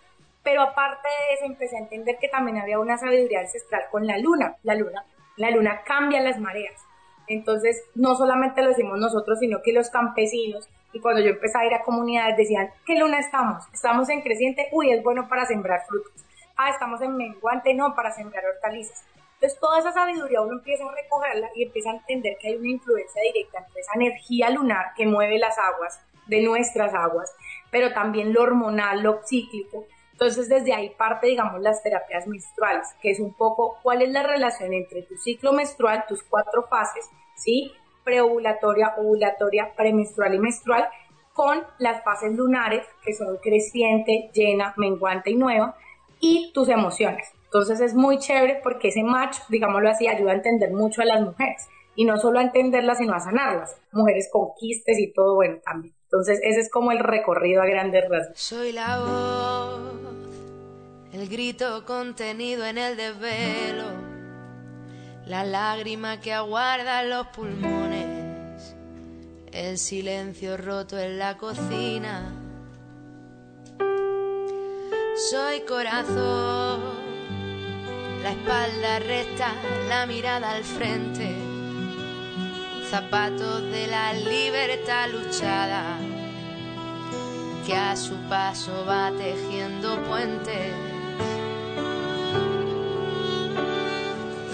Pero 0.44 0.62
aparte 0.62 1.08
de 1.08 1.34
eso, 1.34 1.46
empecé 1.46 1.76
a 1.76 1.80
entender 1.80 2.18
que 2.20 2.28
también 2.28 2.58
había 2.58 2.78
una 2.78 2.98
sabiduría 2.98 3.40
ancestral 3.40 3.84
con 3.90 4.06
la 4.06 4.18
luna. 4.18 4.56
La 4.62 4.74
luna, 4.74 5.04
la 5.36 5.50
luna 5.50 5.82
cambia 5.84 6.20
las 6.20 6.38
mareas. 6.38 6.80
Entonces, 7.26 7.82
no 7.94 8.14
solamente 8.14 8.62
lo 8.62 8.68
decimos 8.68 8.98
nosotros, 8.98 9.38
sino 9.38 9.62
que 9.62 9.72
los 9.72 9.88
campesinos, 9.88 10.68
y 10.92 11.00
cuando 11.00 11.22
yo 11.22 11.30
empecé 11.30 11.58
a 11.58 11.66
ir 11.66 11.74
a 11.74 11.82
comunidades 11.82 12.36
decían, 12.36 12.70
¿qué 12.84 12.96
luna 12.98 13.18
estamos? 13.18 13.64
Estamos 13.72 14.08
en 14.10 14.20
creciente, 14.20 14.68
uy, 14.72 14.92
es 14.92 15.02
bueno 15.02 15.26
para 15.28 15.46
sembrar 15.46 15.84
frutos. 15.88 16.12
Ah, 16.56 16.70
estamos 16.70 17.00
en 17.00 17.16
menguante, 17.16 17.74
no, 17.74 17.94
para 17.94 18.12
sembrar 18.12 18.44
hortalizas. 18.44 19.04
Entonces, 19.34 19.58
toda 19.58 19.80
esa 19.80 19.92
sabiduría 19.92 20.40
uno 20.42 20.58
empieza 20.58 20.84
a 20.84 20.94
recogerla 20.94 21.50
y 21.54 21.64
empieza 21.64 21.90
a 21.90 21.94
entender 21.94 22.36
que 22.38 22.48
hay 22.48 22.56
una 22.56 22.68
influencia 22.68 23.20
directa 23.22 23.58
entre 23.58 23.80
esa 23.80 23.92
energía 23.94 24.50
lunar 24.50 24.92
que 24.96 25.06
mueve 25.06 25.38
las 25.38 25.58
aguas 25.58 26.00
de 26.26 26.42
nuestras 26.42 26.94
aguas, 26.94 27.34
pero 27.70 27.92
también 27.92 28.32
lo 28.32 28.42
hormonal, 28.42 29.02
lo 29.02 29.20
cíclico. 29.26 29.86
Entonces 30.14 30.48
desde 30.48 30.72
ahí 30.72 30.90
parte, 30.90 31.26
digamos, 31.26 31.60
las 31.60 31.82
terapias 31.82 32.28
menstruales, 32.28 32.86
que 33.02 33.10
es 33.10 33.18
un 33.18 33.34
poco 33.34 33.78
cuál 33.82 34.00
es 34.00 34.10
la 34.10 34.22
relación 34.22 34.72
entre 34.72 35.02
tu 35.02 35.16
ciclo 35.16 35.52
menstrual, 35.52 36.04
tus 36.06 36.22
cuatro 36.22 36.68
fases, 36.70 37.10
¿sí? 37.34 37.72
Preovulatoria, 38.04 38.94
ovulatoria, 38.96 39.74
premenstrual 39.76 40.34
y 40.34 40.38
menstrual, 40.38 40.88
con 41.32 41.64
las 41.78 42.04
fases 42.04 42.32
lunares, 42.32 42.86
que 43.04 43.12
son 43.12 43.38
creciente, 43.38 44.30
llena, 44.32 44.72
menguante 44.76 45.32
y 45.32 45.34
nueva, 45.34 45.76
y 46.20 46.52
tus 46.54 46.68
emociones. 46.68 47.26
Entonces 47.46 47.80
es 47.80 47.92
muy 47.92 48.18
chévere 48.18 48.60
porque 48.62 48.88
ese 48.88 49.02
match, 49.02 49.38
digámoslo 49.48 49.90
así, 49.90 50.06
ayuda 50.06 50.30
a 50.30 50.36
entender 50.36 50.70
mucho 50.70 51.02
a 51.02 51.06
las 51.06 51.22
mujeres. 51.22 51.68
Y 51.96 52.04
no 52.04 52.18
solo 52.18 52.38
a 52.38 52.42
entenderlas, 52.42 52.98
sino 52.98 53.14
a 53.14 53.20
sanarlas. 53.20 53.76
Mujeres 53.90 54.28
conquistes 54.32 54.96
y 54.98 55.12
todo, 55.12 55.34
bueno, 55.34 55.58
también. 55.64 55.92
Entonces 56.14 56.38
ese 56.44 56.60
es 56.60 56.70
como 56.70 56.92
el 56.92 57.00
recorrido 57.00 57.60
a 57.60 57.66
grandes 57.66 58.08
rasgos. 58.08 58.38
Soy 58.38 58.70
la 58.70 59.00
voz, 59.00 59.80
el 61.12 61.28
grito 61.28 61.84
contenido 61.84 62.64
en 62.64 62.78
el 62.78 62.96
desvelo, 62.96 63.86
la 65.26 65.42
lágrima 65.42 66.20
que 66.20 66.32
aguarda 66.32 67.02
los 67.02 67.26
pulmones, 67.28 68.76
el 69.50 69.76
silencio 69.76 70.56
roto 70.56 70.96
en 71.00 71.18
la 71.18 71.36
cocina. 71.36 72.32
Soy 75.32 75.62
corazón 75.62 76.80
la 78.22 78.30
espalda 78.30 79.00
recta, 79.00 79.52
la 79.88 80.06
mirada 80.06 80.52
al 80.52 80.62
frente, 80.62 81.53
zapatos 82.90 83.62
de 83.70 83.86
la 83.86 84.12
libertad 84.12 85.08
luchada, 85.10 85.96
que 87.66 87.76
a 87.76 87.96
su 87.96 88.16
paso 88.28 88.84
va 88.86 89.10
tejiendo 89.16 90.02
puentes. 90.04 90.74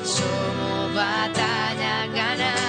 Somos 0.04 0.94
batallas 0.94 2.12
ganadas, 2.12 2.59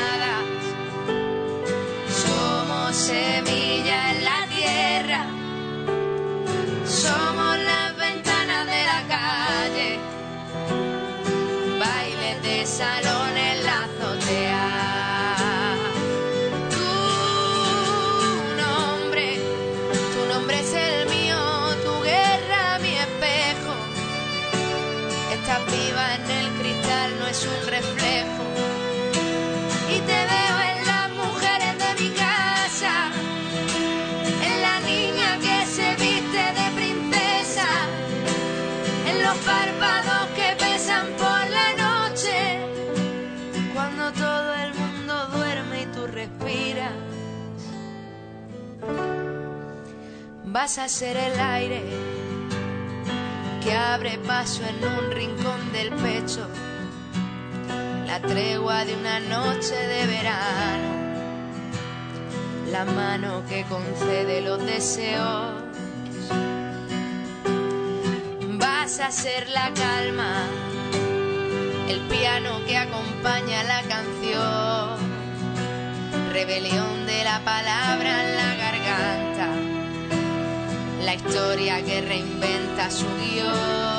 Vas 50.54 50.78
a 50.80 50.90
ser 50.90 51.16
el 51.16 51.40
aire 51.40 51.82
que 53.64 53.74
abre 53.74 54.18
paso 54.18 54.62
en 54.66 54.84
un 54.84 55.12
rincón 55.12 55.72
del 55.72 55.92
pecho, 55.94 56.46
la 58.06 58.20
tregua 58.20 58.84
de 58.84 58.94
una 58.96 59.22
noche 59.22 59.74
de 59.74 60.08
verano, 60.08 60.90
la 62.70 62.84
mano 62.84 63.44
que 63.48 63.64
concede 63.64 64.42
los 64.42 64.62
deseos. 64.66 65.54
Vas 68.60 69.00
a 69.00 69.10
ser 69.10 69.48
la 69.52 69.72
calma, 69.74 70.48
el 71.88 72.02
piano 72.10 72.60
que 72.68 72.76
acompaña 72.76 73.64
la 73.64 73.84
canción, 73.84 75.00
rebelión 76.34 77.06
de 77.06 77.24
la 77.24 77.40
palabra 77.40 78.28
en 78.28 78.36
la 78.36 78.56
garganta, 78.56 79.61
la 81.02 81.16
historia 81.16 81.84
que 81.84 82.02
reinventa 82.02 82.90
su 82.92 83.06
guion. 83.18 83.92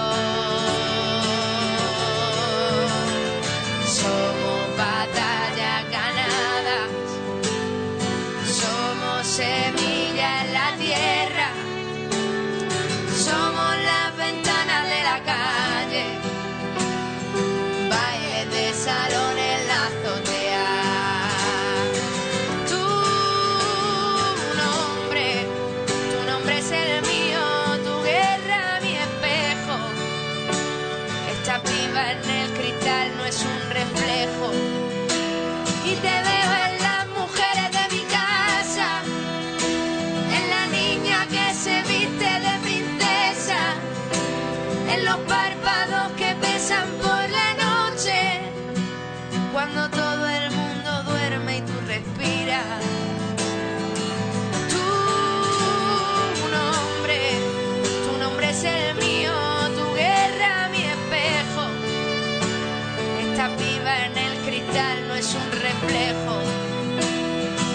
No 65.07 65.15
es 65.15 65.35
un 65.35 65.51
reflejo. 65.53 66.41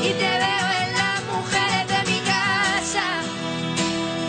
Y 0.01 0.09
te 0.13 0.31
veo 0.43 0.67
en 0.83 0.93
las 0.93 1.23
mujeres 1.31 1.87
de 1.93 2.11
mi 2.11 2.19
casa, 2.21 3.21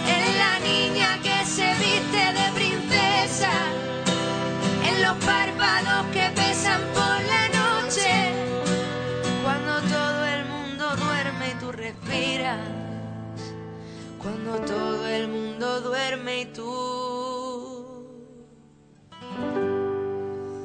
en 0.06 0.38
la 0.38 0.58
niña 0.60 1.18
que 1.22 1.46
se 1.46 1.66
viste 1.84 2.22
de 2.38 2.52
princesa, 2.54 3.50
en 4.87 5.02
los 5.02 5.16
párpados 5.25 6.06
que 6.12 6.30
pesan 6.34 6.82
por 6.92 7.16
la 7.32 7.48
noche, 7.62 8.32
cuando 9.42 9.80
todo 9.88 10.26
el 10.26 10.44
mundo 10.44 10.96
duerme 10.96 11.50
y 11.50 11.54
tú 11.54 11.72
respiras, 11.72 12.58
cuando 14.18 14.58
todo 14.60 15.06
el 15.06 15.28
mundo 15.28 15.80
duerme 15.80 16.40
y 16.42 16.44
tú... 16.46 16.98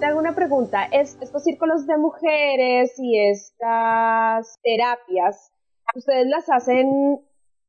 Te 0.03 0.09
hago 0.09 0.19
una 0.19 0.35
pregunta. 0.35 0.83
¿Es, 0.91 1.17
estos 1.21 1.43
círculos 1.45 1.87
de 1.87 1.97
mujeres 1.97 2.93
y 2.97 3.17
estas 3.17 4.59
terapias, 4.61 5.53
¿ustedes 5.95 6.27
las 6.27 6.49
hacen 6.49 7.21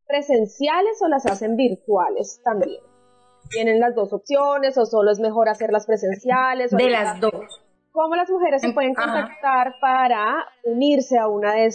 presenciales 0.04 1.00
o 1.00 1.06
las 1.06 1.26
hacen 1.26 1.54
virtuales 1.54 2.40
también? 2.42 2.82
¿Tienen 3.50 3.78
las 3.78 3.94
dos 3.94 4.12
opciones 4.12 4.76
o 4.78 4.84
solo 4.84 5.12
es 5.12 5.20
mejor 5.20 5.48
hacerlas 5.48 5.86
presenciales? 5.86 6.74
o 6.74 6.76
De 6.76 6.90
las 6.90 7.20
dos. 7.20 7.62
¿Cómo 7.92 8.16
las 8.16 8.28
mujeres 8.28 8.62
se 8.62 8.72
pueden 8.72 8.94
Ajá. 8.96 9.12
contactar 9.12 9.74
para 9.80 10.44
unirse 10.64 11.16
a 11.16 11.28
una 11.28 11.54
de 11.54 11.68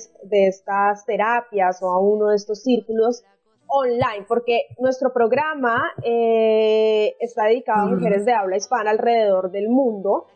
estas 0.50 1.06
terapias 1.06 1.82
o 1.82 1.90
a 1.90 2.02
uno 2.02 2.32
de 2.32 2.36
estos 2.36 2.64
círculos 2.64 3.24
online? 3.66 4.26
Porque 4.28 4.64
nuestro 4.78 5.14
programa 5.14 5.94
eh, 6.04 7.16
está 7.22 7.46
dedicado 7.46 7.88
a 7.88 7.92
mujeres 7.92 8.26
de 8.26 8.34
habla 8.34 8.58
hispana 8.58 8.92
alrededor 8.92 9.52
del 9.52 9.70
mundo 9.70 10.28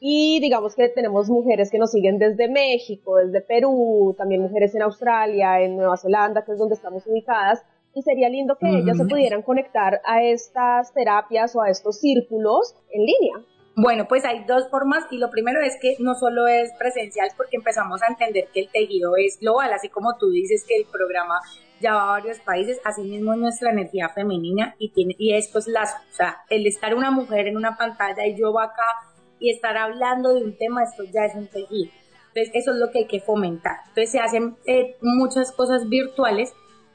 y 0.00 0.40
digamos 0.40 0.74
que 0.74 0.88
tenemos 0.88 1.28
mujeres 1.28 1.70
que 1.70 1.78
nos 1.78 1.90
siguen 1.90 2.18
desde 2.18 2.48
México, 2.48 3.16
desde 3.16 3.42
Perú, 3.42 4.14
también 4.16 4.40
mujeres 4.40 4.74
en 4.74 4.82
Australia, 4.82 5.60
en 5.60 5.76
Nueva 5.76 5.98
Zelanda, 5.98 6.42
que 6.42 6.52
es 6.52 6.58
donde 6.58 6.74
estamos 6.74 7.06
ubicadas. 7.06 7.62
Y 7.94 8.02
sería 8.02 8.28
lindo 8.28 8.56
que 8.58 8.68
ellas 8.68 8.96
se 8.96 9.04
pudieran 9.04 9.42
conectar 9.42 10.00
a 10.04 10.22
estas 10.22 10.94
terapias 10.94 11.54
o 11.56 11.60
a 11.60 11.68
estos 11.68 11.98
círculos 11.98 12.76
en 12.92 13.04
línea. 13.04 13.44
Bueno, 13.76 14.06
pues 14.08 14.24
hay 14.24 14.44
dos 14.44 14.68
formas 14.70 15.04
y 15.10 15.18
lo 15.18 15.30
primero 15.30 15.60
es 15.60 15.76
que 15.80 15.96
no 15.98 16.14
solo 16.14 16.46
es 16.46 16.70
presencial 16.78 17.28
porque 17.36 17.56
empezamos 17.56 18.02
a 18.02 18.06
entender 18.08 18.48
que 18.52 18.60
el 18.60 18.68
tejido 18.70 19.16
es 19.16 19.38
global, 19.40 19.72
así 19.72 19.88
como 19.88 20.16
tú 20.18 20.30
dices 20.30 20.64
que 20.68 20.76
el 20.76 20.86
programa 20.86 21.40
ya 21.80 21.94
va 21.94 22.02
a 22.02 22.18
varios 22.18 22.38
países, 22.40 22.80
asimismo 22.84 23.32
es 23.32 23.38
nuestra 23.38 23.70
energía 23.70 24.08
femenina 24.10 24.74
y 24.78 24.90
tiene 24.90 25.16
y 25.18 25.32
es 25.34 25.50
las, 25.66 25.94
o 25.94 26.14
sea, 26.14 26.38
el 26.50 26.66
estar 26.66 26.94
una 26.94 27.10
mujer 27.10 27.46
en 27.46 27.56
una 27.56 27.76
pantalla 27.76 28.26
y 28.26 28.36
yo 28.36 28.58
acá 28.58 28.84
y 29.40 29.50
estar 29.50 29.76
hablando 29.76 30.34
de 30.34 30.44
un 30.44 30.56
tema, 30.56 30.84
esto 30.84 31.02
ya 31.04 31.24
es 31.24 31.34
un 31.34 31.48
tejido. 31.48 31.90
Entonces, 32.28 32.50
eso 32.54 32.70
es 32.72 32.76
lo 32.76 32.90
que 32.90 33.00
hay 33.00 33.06
que 33.06 33.20
fomentar. 33.20 33.78
Entonces, 33.88 34.10
se 34.10 34.20
hacen 34.20 34.56
eh, 34.66 34.96
muchas 35.00 35.50
cosas 35.50 35.88
virtuales 35.88 36.52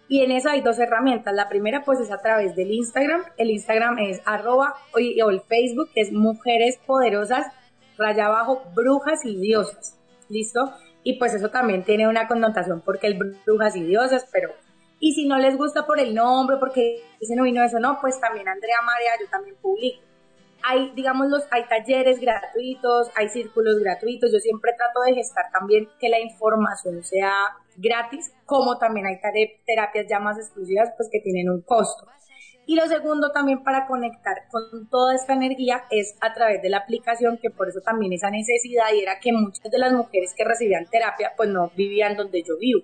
y 0.08 0.22
en 0.22 0.32
eso 0.32 0.50
hay 0.50 0.62
dos 0.62 0.80
herramientas. 0.80 1.34
La 1.34 1.50
primera, 1.50 1.84
pues, 1.84 2.00
es 2.00 2.12
a 2.12 2.22
través 2.22 2.56
del 2.56 2.72
Instagram. 2.72 3.24
El 3.38 3.50
Instagram 3.50 4.00
es 4.00 4.22
arroba 4.25 4.75
o 4.94 5.00
el 5.00 5.42
Facebook 5.42 5.90
es 5.96 6.12
Mujeres 6.14 6.80
Poderosas, 6.86 7.48
raya 7.98 8.28
abajo, 8.28 8.62
brujas 8.74 9.25
y 9.25 9.36
diosas. 9.36 10.00
¿Listo? 10.30 10.72
Y 11.04 11.20
pues 11.20 11.36
eso 11.36 11.50
también 11.50 11.84
tiene 11.84 12.08
una 12.08 12.28
connotación 12.28 12.82
porque 12.82 13.08
el 13.08 13.36
brujas 13.46 13.75
y 13.75 13.84
diosas, 13.84 14.28
pero 14.32 14.54
y 15.00 15.14
si 15.14 15.28
no 15.28 15.38
les 15.38 15.56
gusta 15.56 15.86
por 15.86 16.00
el 16.00 16.16
nombre, 16.16 16.58
porque 16.58 17.04
ese 17.20 17.36
no 17.36 17.44
vino 17.44 17.64
eso, 17.64 17.80
no, 17.80 18.00
pues 18.02 18.20
también 18.20 18.48
Andrea 18.48 18.82
María, 18.84 19.12
yo 19.22 19.30
también 19.30 19.56
publico 19.62 20.00
hay, 20.68 20.92
digamos, 20.96 21.28
los, 21.30 21.44
hay 21.52 21.66
talleres 21.68 22.20
gratuitos, 22.20 23.12
hay 23.16 23.30
círculos 23.30 23.80
gratuitos. 23.80 24.32
Yo 24.32 24.40
siempre 24.40 24.72
trato 24.76 25.02
de 25.02 25.14
gestar 25.14 25.46
también 25.52 25.88
que 26.00 26.10
la 26.10 26.20
información 26.20 27.04
sea 27.04 27.32
gratis, 27.78 28.34
como 28.46 28.78
también 28.78 29.06
hay 29.06 29.20
terapias 29.66 30.08
ya 30.10 30.20
más 30.20 30.38
exclusivas, 30.40 30.90
pues 30.98 31.10
que 31.12 31.20
tienen 31.20 31.50
un 31.50 31.62
costo. 31.62 32.08
Y 32.68 32.76
lo 32.76 32.88
segundo 32.88 33.32
también 33.32 33.64
para 33.64 33.86
conectar 33.86 34.48
con 34.50 34.90
toda 34.90 35.14
esta 35.14 35.34
energía 35.34 35.84
es 35.92 36.16
a 36.20 36.34
través 36.34 36.64
de 36.64 36.70
la 36.70 36.78
aplicación, 36.78 37.38
que 37.40 37.52
por 37.52 37.70
eso 37.70 37.82
también 37.82 38.14
esa 38.14 38.32
necesidad 38.32 38.86
y 38.92 39.02
era 39.02 39.20
que 39.20 39.32
muchas 39.34 39.70
de 39.70 39.78
las 39.78 39.94
mujeres 39.94 40.34
que 40.36 40.44
recibían 40.44 40.88
terapia 40.88 41.34
pues 41.38 41.50
no 41.50 41.72
vivían 41.76 42.18
donde 42.18 42.42
yo 42.42 42.58
vivo. 42.58 42.82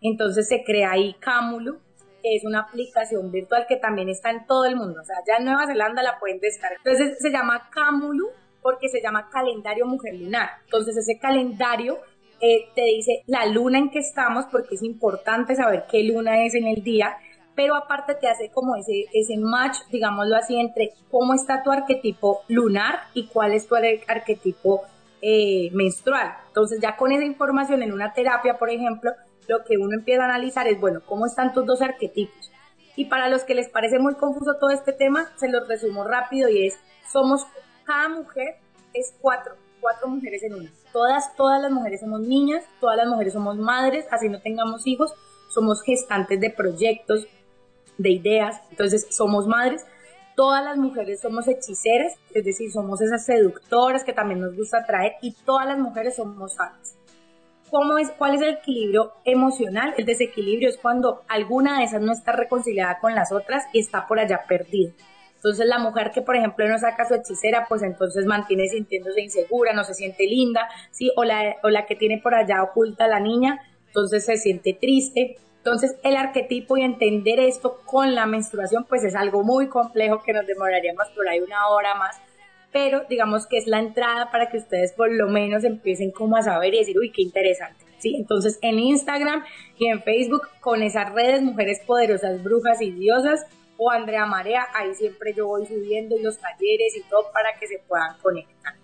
Entonces 0.00 0.48
se 0.48 0.64
crea 0.64 0.92
ahí 0.92 1.14
Cámulo, 1.20 1.80
es 2.22 2.44
una 2.44 2.60
aplicación 2.60 3.30
virtual 3.30 3.66
que 3.68 3.76
también 3.76 4.08
está 4.08 4.30
en 4.30 4.46
todo 4.46 4.64
el 4.64 4.76
mundo. 4.76 5.00
O 5.00 5.04
sea, 5.04 5.16
ya 5.26 5.36
en 5.36 5.44
Nueva 5.44 5.66
Zelanda 5.66 6.02
la 6.02 6.18
pueden 6.18 6.38
descargar. 6.40 6.78
Entonces 6.84 7.18
se 7.20 7.30
llama 7.30 7.68
Camulu 7.70 8.28
porque 8.62 8.88
se 8.88 9.02
llama 9.02 9.28
calendario 9.30 9.86
mujer 9.86 10.14
lunar. 10.14 10.48
Entonces 10.64 10.96
ese 10.96 11.18
calendario 11.18 11.98
eh, 12.40 12.68
te 12.74 12.82
dice 12.82 13.22
la 13.26 13.46
luna 13.46 13.78
en 13.78 13.90
que 13.90 13.98
estamos 13.98 14.46
porque 14.50 14.76
es 14.76 14.82
importante 14.82 15.54
saber 15.54 15.84
qué 15.90 16.02
luna 16.04 16.44
es 16.44 16.54
en 16.54 16.66
el 16.66 16.82
día, 16.82 17.16
pero 17.54 17.76
aparte 17.76 18.14
te 18.14 18.28
hace 18.28 18.50
como 18.50 18.76
ese, 18.76 19.04
ese 19.12 19.36
match, 19.38 19.78
digámoslo 19.90 20.36
así, 20.36 20.58
entre 20.58 20.90
cómo 21.10 21.34
está 21.34 21.62
tu 21.62 21.70
arquetipo 21.70 22.42
lunar 22.48 23.00
y 23.14 23.26
cuál 23.26 23.52
es 23.52 23.66
tu 23.66 23.74
arquetipo 23.74 24.82
eh, 25.20 25.70
menstrual. 25.72 26.34
Entonces 26.48 26.80
ya 26.80 26.96
con 26.96 27.12
esa 27.12 27.24
información 27.24 27.82
en 27.82 27.92
una 27.92 28.12
terapia, 28.12 28.58
por 28.58 28.70
ejemplo, 28.70 29.12
lo 29.48 29.64
que 29.64 29.76
uno 29.76 29.94
empieza 29.94 30.22
a 30.22 30.26
analizar 30.26 30.66
es, 30.66 30.80
bueno, 30.80 31.00
¿cómo 31.06 31.26
están 31.26 31.52
tus 31.52 31.66
dos 31.66 31.82
arquetipos? 31.82 32.50
Y 32.96 33.06
para 33.06 33.28
los 33.28 33.44
que 33.44 33.54
les 33.54 33.68
parece 33.68 33.98
muy 33.98 34.14
confuso 34.14 34.56
todo 34.56 34.70
este 34.70 34.92
tema, 34.92 35.30
se 35.36 35.48
los 35.48 35.66
resumo 35.66 36.04
rápido 36.04 36.48
y 36.48 36.66
es, 36.66 36.78
somos, 37.10 37.46
cada 37.84 38.08
mujer 38.08 38.56
es 38.92 39.14
cuatro, 39.20 39.54
cuatro 39.80 40.08
mujeres 40.08 40.42
en 40.42 40.54
una. 40.54 40.70
Todas, 40.92 41.34
todas 41.36 41.60
las 41.62 41.70
mujeres 41.70 42.00
somos 42.00 42.20
niñas, 42.20 42.64
todas 42.80 42.96
las 42.96 43.06
mujeres 43.06 43.32
somos 43.32 43.56
madres, 43.56 44.06
así 44.10 44.28
no 44.28 44.40
tengamos 44.40 44.86
hijos, 44.86 45.14
somos 45.48 45.82
gestantes 45.82 46.38
de 46.40 46.50
proyectos, 46.50 47.26
de 47.96 48.10
ideas, 48.10 48.60
entonces 48.70 49.06
somos 49.10 49.46
madres. 49.46 49.84
Todas 50.36 50.64
las 50.64 50.76
mujeres 50.76 51.20
somos 51.20 51.46
hechiceras, 51.48 52.14
es 52.32 52.44
decir, 52.44 52.70
somos 52.72 53.00
esas 53.02 53.24
seductoras 53.24 54.02
que 54.04 54.14
también 54.14 54.40
nos 54.40 54.56
gusta 54.56 54.78
atraer 54.78 55.12
y 55.20 55.32
todas 55.32 55.66
las 55.66 55.78
mujeres 55.78 56.16
somos 56.16 56.54
sanas 56.54 56.96
cómo 57.72 57.96
es, 57.96 58.10
cuál 58.10 58.34
es 58.34 58.42
el 58.42 58.50
equilibrio 58.50 59.14
emocional. 59.24 59.94
El 59.96 60.04
desequilibrio 60.04 60.68
es 60.68 60.76
cuando 60.76 61.22
alguna 61.26 61.78
de 61.78 61.84
esas 61.84 62.02
no 62.02 62.12
está 62.12 62.32
reconciliada 62.32 62.98
con 63.00 63.14
las 63.14 63.32
otras 63.32 63.64
y 63.72 63.80
está 63.80 64.06
por 64.06 64.20
allá 64.20 64.42
perdida. 64.46 64.92
Entonces 65.36 65.66
la 65.66 65.78
mujer 65.78 66.10
que, 66.12 66.20
por 66.20 66.36
ejemplo, 66.36 66.68
no 66.68 66.78
saca 66.78 67.08
su 67.08 67.14
hechicera, 67.14 67.64
pues 67.68 67.82
entonces 67.82 68.26
mantiene 68.26 68.68
sintiéndose 68.68 69.22
insegura, 69.22 69.72
no 69.72 69.84
se 69.84 69.94
siente 69.94 70.26
linda, 70.26 70.68
¿sí? 70.90 71.10
O 71.16 71.24
la, 71.24 71.56
o 71.62 71.70
la 71.70 71.86
que 71.86 71.96
tiene 71.96 72.18
por 72.18 72.34
allá 72.34 72.62
oculta 72.62 73.08
la 73.08 73.20
niña, 73.20 73.58
entonces 73.86 74.26
se 74.26 74.36
siente 74.36 74.74
triste. 74.74 75.36
Entonces 75.56 75.96
el 76.04 76.16
arquetipo 76.16 76.76
y 76.76 76.82
entender 76.82 77.40
esto 77.40 77.80
con 77.86 78.14
la 78.14 78.26
menstruación, 78.26 78.84
pues 78.84 79.02
es 79.02 79.14
algo 79.16 79.44
muy 79.44 79.68
complejo 79.68 80.22
que 80.22 80.34
nos 80.34 80.46
demoraríamos 80.46 81.08
por 81.16 81.26
ahí 81.26 81.40
una 81.40 81.68
hora 81.68 81.94
más 81.94 82.20
pero 82.72 83.02
digamos 83.08 83.46
que 83.46 83.58
es 83.58 83.66
la 83.66 83.78
entrada 83.78 84.30
para 84.30 84.48
que 84.48 84.56
ustedes 84.56 84.92
por 84.92 85.12
lo 85.12 85.28
menos 85.28 85.64
empiecen 85.64 86.10
como 86.10 86.36
a 86.36 86.42
saber 86.42 86.74
y 86.74 86.78
decir, 86.78 86.98
uy, 86.98 87.12
qué 87.12 87.22
interesante. 87.22 87.84
¿Sí? 87.98 88.16
Entonces 88.16 88.58
en 88.62 88.80
Instagram 88.80 89.44
y 89.78 89.86
en 89.86 90.02
Facebook 90.02 90.42
con 90.60 90.82
esas 90.82 91.12
redes 91.12 91.40
Mujeres 91.42 91.80
Poderosas, 91.86 92.42
Brujas 92.42 92.80
y 92.80 92.90
Diosas 92.90 93.46
o 93.76 93.90
Andrea 93.90 94.26
Marea, 94.26 94.66
ahí 94.74 94.94
siempre 94.94 95.34
yo 95.34 95.46
voy 95.46 95.66
subiendo 95.66 96.16
los 96.20 96.38
talleres 96.38 96.96
y 96.96 97.08
todo 97.08 97.30
para 97.32 97.56
que 97.60 97.68
se 97.68 97.78
puedan 97.86 98.16
conectar. 98.20 98.74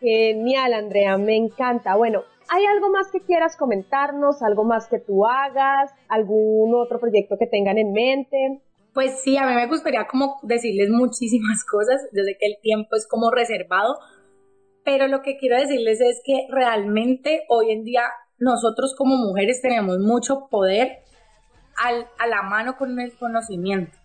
Genial, 0.00 0.72
Andrea, 0.72 1.18
me 1.18 1.36
encanta. 1.36 1.96
Bueno, 1.96 2.22
¿hay 2.48 2.64
algo 2.64 2.90
más 2.90 3.10
que 3.10 3.20
quieras 3.20 3.56
comentarnos? 3.56 4.42
¿Algo 4.42 4.64
más 4.64 4.86
que 4.88 5.00
tú 5.00 5.26
hagas? 5.26 5.90
¿Algún 6.08 6.74
otro 6.74 7.00
proyecto 7.00 7.36
que 7.38 7.46
tengan 7.46 7.78
en 7.78 7.92
mente? 7.92 8.60
Pues 8.94 9.20
sí, 9.22 9.36
a 9.36 9.44
mí 9.44 9.54
me 9.54 9.66
gustaría 9.66 10.06
como 10.06 10.38
decirles 10.42 10.88
muchísimas 10.88 11.64
cosas. 11.70 12.00
Yo 12.12 12.22
sé 12.22 12.36
que 12.38 12.46
el 12.46 12.60
tiempo 12.62 12.94
es 12.94 13.06
como 13.08 13.30
reservado, 13.30 13.98
pero 14.84 15.08
lo 15.08 15.20
que 15.22 15.36
quiero 15.36 15.58
decirles 15.58 16.00
es 16.00 16.22
que 16.24 16.46
realmente 16.48 17.44
hoy 17.48 17.72
en 17.72 17.84
día 17.84 18.04
nosotros 18.38 18.94
como 18.96 19.16
mujeres 19.16 19.60
tenemos 19.60 19.98
mucho 19.98 20.46
poder 20.48 21.00
a 21.76 22.26
la 22.26 22.42
mano 22.42 22.76
con 22.76 22.98
el 23.00 23.12
conocimiento. 23.16 23.98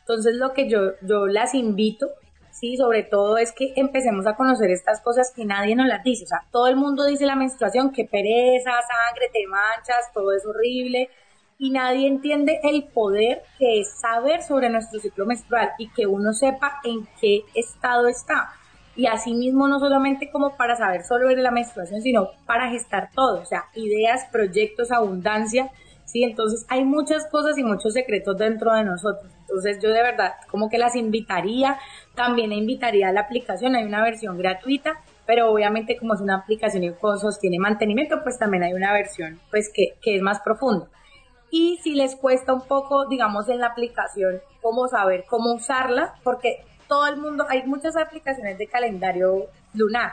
Entonces 0.00 0.36
lo 0.36 0.52
que 0.52 0.68
yo, 0.68 0.92
yo 1.02 1.26
las 1.26 1.54
invito, 1.54 2.06
sí, 2.52 2.76
sobre 2.76 3.02
todo 3.02 3.38
es 3.38 3.52
que 3.52 3.72
empecemos 3.74 4.26
a 4.26 4.36
conocer 4.36 4.70
estas 4.70 5.00
cosas 5.00 5.32
que 5.34 5.44
nadie 5.44 5.74
nos 5.74 5.88
las 5.88 6.04
dice. 6.04 6.24
O 6.24 6.28
sea, 6.28 6.46
todo 6.52 6.68
el 6.68 6.76
mundo 6.76 7.04
dice 7.04 7.26
la 7.26 7.34
menstruación, 7.34 7.92
que 7.92 8.04
pereza, 8.04 8.70
sangre, 8.70 9.30
te 9.32 9.46
manchas, 9.48 10.12
todo 10.14 10.32
es 10.32 10.46
horrible 10.46 11.10
y 11.58 11.70
nadie 11.70 12.06
entiende 12.06 12.60
el 12.62 12.84
poder 12.84 13.42
que 13.58 13.80
es 13.80 13.98
saber 14.00 14.42
sobre 14.42 14.70
nuestro 14.70 15.00
ciclo 15.00 15.26
menstrual 15.26 15.70
y 15.76 15.88
que 15.90 16.06
uno 16.06 16.32
sepa 16.32 16.80
en 16.84 17.06
qué 17.20 17.42
estado 17.54 18.06
está. 18.06 18.52
Y 18.94 19.06
asimismo 19.06 19.68
no 19.68 19.80
solamente 19.80 20.30
como 20.30 20.56
para 20.56 20.76
saber 20.76 21.04
sobre 21.04 21.36
la 21.36 21.50
menstruación, 21.50 22.00
sino 22.00 22.30
para 22.46 22.70
gestar 22.70 23.10
todo, 23.14 23.42
o 23.42 23.44
sea, 23.44 23.66
ideas, 23.74 24.26
proyectos, 24.30 24.90
abundancia, 24.90 25.70
¿sí? 26.04 26.22
Entonces 26.24 26.64
hay 26.68 26.84
muchas 26.84 27.26
cosas 27.26 27.58
y 27.58 27.64
muchos 27.64 27.92
secretos 27.92 28.36
dentro 28.36 28.72
de 28.74 28.84
nosotros. 28.84 29.32
Entonces 29.40 29.78
yo 29.82 29.90
de 29.90 30.02
verdad 30.02 30.34
como 30.50 30.68
que 30.68 30.78
las 30.78 30.94
invitaría, 30.94 31.76
también 32.14 32.52
invitaría 32.52 33.08
a 33.08 33.12
la 33.12 33.22
aplicación, 33.22 33.74
hay 33.74 33.84
una 33.84 34.02
versión 34.02 34.38
gratuita, 34.38 35.00
pero 35.26 35.50
obviamente 35.50 35.96
como 35.96 36.14
es 36.14 36.20
una 36.20 36.36
aplicación 36.36 36.84
y 36.84 36.92
tiene 37.40 37.58
mantenimiento, 37.58 38.22
pues 38.22 38.38
también 38.38 38.62
hay 38.62 38.74
una 38.74 38.92
versión 38.92 39.40
pues 39.50 39.70
que, 39.72 39.94
que 40.00 40.16
es 40.16 40.22
más 40.22 40.40
profunda 40.40 40.88
y 41.50 41.78
si 41.82 41.94
les 41.94 42.16
cuesta 42.16 42.52
un 42.52 42.62
poco, 42.62 43.06
digamos, 43.06 43.48
en 43.48 43.60
la 43.60 43.68
aplicación, 43.68 44.40
cómo 44.60 44.88
saber 44.88 45.24
cómo 45.28 45.54
usarla, 45.54 46.14
porque 46.22 46.64
todo 46.88 47.06
el 47.06 47.16
mundo, 47.16 47.46
hay 47.48 47.66
muchas 47.66 47.96
aplicaciones 47.96 48.58
de 48.58 48.66
calendario 48.66 49.46
lunar, 49.74 50.12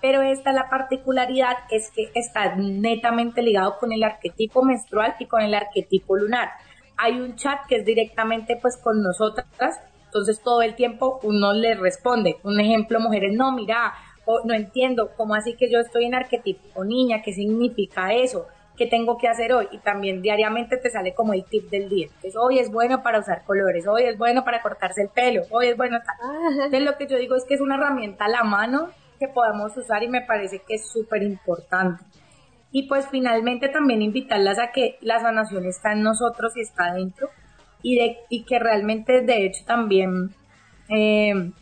pero 0.00 0.22
esta 0.22 0.52
la 0.52 0.68
particularidad 0.68 1.56
es 1.70 1.90
que 1.90 2.10
está 2.14 2.56
netamente 2.56 3.42
ligado 3.42 3.78
con 3.78 3.92
el 3.92 4.02
arquetipo 4.02 4.64
menstrual 4.64 5.14
y 5.18 5.26
con 5.26 5.42
el 5.42 5.54
arquetipo 5.54 6.16
lunar. 6.16 6.50
Hay 6.96 7.20
un 7.20 7.36
chat 7.36 7.66
que 7.68 7.76
es 7.76 7.84
directamente 7.84 8.58
pues 8.60 8.76
con 8.76 9.02
nosotras, 9.02 9.80
entonces 10.06 10.42
todo 10.42 10.62
el 10.62 10.74
tiempo 10.74 11.20
uno 11.22 11.52
le 11.52 11.74
responde. 11.74 12.36
Un 12.42 12.60
ejemplo, 12.60 13.00
mujeres, 13.00 13.32
no, 13.34 13.52
mira, 13.52 13.94
no 14.44 14.54
entiendo, 14.54 15.10
¿cómo 15.16 15.34
así 15.34 15.54
que 15.54 15.70
yo 15.70 15.78
estoy 15.78 16.04
en 16.04 16.14
arquetipo 16.14 16.84
niña? 16.84 17.22
¿Qué 17.22 17.32
significa 17.32 18.12
eso? 18.12 18.46
Qué 18.76 18.86
tengo 18.86 19.18
que 19.18 19.28
hacer 19.28 19.52
hoy 19.52 19.68
y 19.70 19.78
también 19.78 20.22
diariamente 20.22 20.76
te 20.76 20.90
sale 20.90 21.14
como 21.14 21.34
el 21.34 21.44
tip 21.44 21.70
del 21.70 21.88
día. 21.88 22.06
Entonces, 22.06 22.36
hoy 22.36 22.58
es 22.58 22.70
bueno 22.70 23.02
para 23.02 23.20
usar 23.20 23.44
colores, 23.44 23.86
hoy 23.86 24.04
es 24.04 24.16
bueno 24.18 24.44
para 24.44 24.62
cortarse 24.62 25.02
el 25.02 25.08
pelo, 25.08 25.42
hoy 25.50 25.68
es 25.68 25.76
bueno 25.76 25.98
Entonces, 26.52 26.82
lo 26.82 26.96
que 26.96 27.06
yo 27.06 27.16
digo 27.16 27.36
es 27.36 27.44
que 27.44 27.54
es 27.54 27.60
una 27.60 27.76
herramienta 27.76 28.24
a 28.24 28.28
la 28.28 28.44
mano 28.44 28.88
que 29.18 29.28
podamos 29.28 29.76
usar 29.76 30.02
y 30.02 30.08
me 30.08 30.22
parece 30.22 30.62
que 30.66 30.74
es 30.74 30.88
súper 30.90 31.22
importante. 31.22 32.02
Y 32.72 32.88
pues 32.88 33.06
finalmente 33.10 33.68
también 33.68 34.00
invitarlas 34.00 34.58
a 34.58 34.72
que 34.72 34.96
la 35.02 35.20
sanación 35.20 35.66
está 35.66 35.92
en 35.92 36.02
nosotros 36.02 36.56
y 36.56 36.62
está 36.62 36.94
dentro 36.94 37.28
y, 37.82 37.96
de, 37.96 38.16
y 38.30 38.44
que 38.44 38.58
realmente 38.58 39.20
de 39.20 39.44
hecho 39.44 39.64
también 39.66 40.34
eh, 40.88 41.52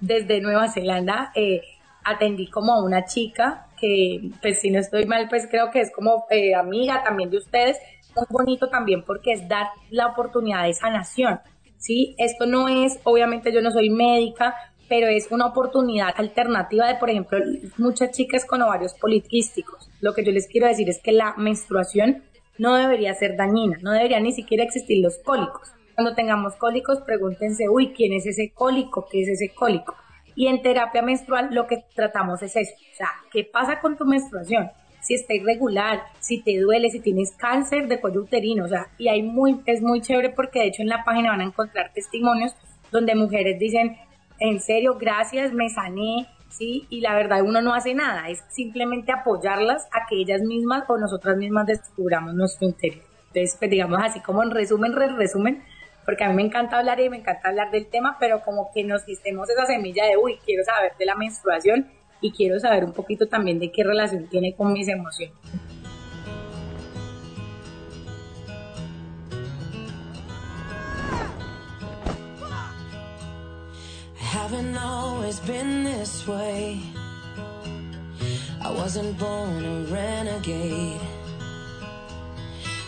desde 0.00 0.40
Nueva 0.40 0.68
Zelanda 0.68 1.30
eh, 1.34 1.60
atendí 2.06 2.48
como 2.48 2.72
a 2.72 2.82
una 2.82 3.04
chica 3.04 3.66
que, 3.78 4.30
pues 4.40 4.60
si 4.60 4.70
no 4.70 4.78
estoy 4.78 5.04
mal, 5.06 5.28
pues 5.28 5.46
creo 5.50 5.70
que 5.70 5.80
es 5.80 5.92
como 5.92 6.26
eh, 6.30 6.54
amiga 6.54 7.02
también 7.04 7.30
de 7.30 7.38
ustedes, 7.38 7.76
muy 8.14 8.26
bonito 8.30 8.68
también 8.68 9.02
porque 9.02 9.32
es 9.32 9.46
dar 9.48 9.66
la 9.90 10.06
oportunidad 10.06 10.64
de 10.64 10.72
sanación, 10.72 11.40
¿sí? 11.76 12.14
Esto 12.16 12.46
no 12.46 12.68
es, 12.68 12.98
obviamente 13.04 13.52
yo 13.52 13.60
no 13.60 13.70
soy 13.70 13.90
médica, 13.90 14.54
pero 14.88 15.08
es 15.08 15.30
una 15.30 15.46
oportunidad 15.46 16.14
alternativa 16.16 16.86
de, 16.86 16.94
por 16.94 17.10
ejemplo, 17.10 17.38
muchas 17.76 18.12
chicas 18.12 18.44
con 18.44 18.62
ovarios 18.62 18.94
poliquísticos. 18.94 19.90
Lo 20.00 20.14
que 20.14 20.24
yo 20.24 20.30
les 20.30 20.46
quiero 20.46 20.68
decir 20.68 20.88
es 20.88 21.00
que 21.02 21.10
la 21.10 21.34
menstruación 21.36 22.22
no 22.56 22.76
debería 22.76 23.12
ser 23.14 23.36
dañina, 23.36 23.78
no 23.82 23.90
debería 23.92 24.20
ni 24.20 24.32
siquiera 24.32 24.62
existir 24.62 25.02
los 25.02 25.18
cólicos. 25.18 25.72
Cuando 25.94 26.14
tengamos 26.14 26.54
cólicos, 26.54 27.00
pregúntense, 27.00 27.68
uy, 27.68 27.92
¿quién 27.92 28.12
es 28.12 28.26
ese 28.26 28.52
cólico? 28.54 29.08
¿Qué 29.10 29.22
es 29.22 29.28
ese 29.28 29.52
cólico? 29.52 29.96
Y 30.36 30.48
en 30.48 30.62
terapia 30.62 31.02
menstrual 31.02 31.48
lo 31.50 31.66
que 31.66 31.84
tratamos 31.94 32.42
es 32.42 32.54
eso, 32.54 32.74
o 32.74 32.96
sea, 32.96 33.08
¿qué 33.32 33.42
pasa 33.42 33.80
con 33.80 33.96
tu 33.96 34.04
menstruación? 34.04 34.70
Si 35.00 35.14
está 35.14 35.34
irregular, 35.34 36.02
si 36.20 36.42
te 36.42 36.58
duele, 36.58 36.90
si 36.90 37.00
tienes 37.00 37.32
cáncer 37.36 37.88
de 37.88 38.00
cuello 38.00 38.20
uterino, 38.20 38.66
o 38.66 38.68
sea, 38.68 38.88
y 38.98 39.08
hay 39.08 39.22
muy, 39.22 39.60
es 39.64 39.80
muy 39.80 40.02
chévere 40.02 40.30
porque 40.30 40.60
de 40.60 40.66
hecho 40.66 40.82
en 40.82 40.88
la 40.88 41.04
página 41.04 41.30
van 41.30 41.40
a 41.40 41.44
encontrar 41.44 41.90
testimonios 41.92 42.54
donde 42.92 43.14
mujeres 43.14 43.58
dicen, 43.58 43.96
en 44.38 44.60
serio, 44.60 44.98
gracias, 45.00 45.52
me 45.52 45.70
sané, 45.70 46.28
¿sí? 46.50 46.86
Y 46.90 47.00
la 47.00 47.14
verdad 47.14 47.42
uno 47.42 47.62
no 47.62 47.72
hace 47.72 47.94
nada, 47.94 48.28
es 48.28 48.42
simplemente 48.48 49.12
apoyarlas 49.12 49.86
a 49.92 50.06
que 50.08 50.16
ellas 50.16 50.42
mismas 50.42 50.84
o 50.88 50.98
nosotras 50.98 51.36
mismas 51.38 51.66
descubramos 51.66 52.34
nuestro 52.34 52.68
interior. 52.68 53.04
Entonces, 53.28 53.56
pues 53.58 53.70
digamos 53.70 54.00
así 54.02 54.20
como 54.20 54.42
en 54.42 54.50
resumen, 54.50 54.92
resumen, 54.94 55.62
porque 56.06 56.24
a 56.24 56.28
mí 56.28 56.34
me 56.36 56.42
encanta 56.42 56.78
hablar 56.78 57.00
y 57.00 57.10
me 57.10 57.18
encanta 57.18 57.48
hablar 57.48 57.70
del 57.72 57.88
tema, 57.88 58.16
pero 58.18 58.40
como 58.42 58.70
que 58.72 58.84
nos 58.84 59.04
distemos 59.04 59.50
esa 59.50 59.66
semilla 59.66 60.06
de, 60.06 60.16
uy, 60.16 60.38
quiero 60.46 60.64
saber 60.64 60.92
de 60.96 61.04
la 61.04 61.16
menstruación 61.16 61.90
y 62.20 62.32
quiero 62.32 62.58
saber 62.60 62.84
un 62.84 62.92
poquito 62.92 63.26
también 63.26 63.58
de 63.58 63.72
qué 63.72 63.82
relación 63.82 64.28
tiene 64.28 64.54
con 64.54 64.72
mis 64.72 64.88
emociones. 64.88 65.34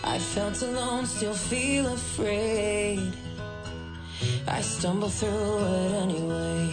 I 0.08 0.18
felt 0.18 0.62
alone, 0.62 1.04
still 1.04 1.34
feel 1.34 1.86
afraid. 1.92 3.12
I 4.46 4.62
stumble 4.62 5.10
through 5.10 5.58
it 5.58 5.92
anyway. 6.02 6.70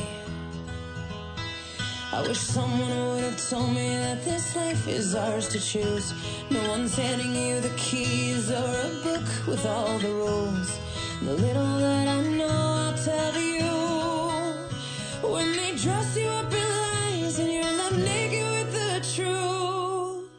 I 2.13 2.21
wish 2.21 2.39
someone 2.39 2.89
would 3.08 3.24
have 3.26 3.50
told 3.50 3.71
me 3.71 3.89
that 3.98 4.24
this 4.24 4.56
life 4.56 4.88
is 4.88 5.15
ours 5.15 5.50
to 5.50 5.60
choose. 5.60 6.13
No 6.50 6.62
one's 6.69 6.95
handing 6.95 7.36
you 7.36 7.60
the 7.60 7.76
keys 7.76 8.50
or 8.50 8.56
a 8.56 8.89
book 9.04 9.28
with 9.48 9.65
all 9.65 10.00
the 10.00 10.08
rules. 10.08 10.80
The 11.21 11.34
little 11.34 11.78
that 11.80 12.08
I 12.08 12.21
know, 12.39 12.48
I'll 12.48 12.98
tell 12.98 13.38
you. 13.38 13.67
When 15.30 15.52
they 15.52 15.76
dress 15.76 16.15
you 16.17 16.28
up 16.28 16.54
in 16.54 16.67
lies 16.80 17.38
and 17.39 17.52
you're 17.52 17.63
left 17.63 17.98
naked 17.98 18.48
with 18.56 18.71
the 18.80 18.93
truth, 19.13 20.30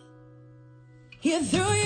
you 1.20 1.42
throw 1.44 1.72
your 1.72 1.85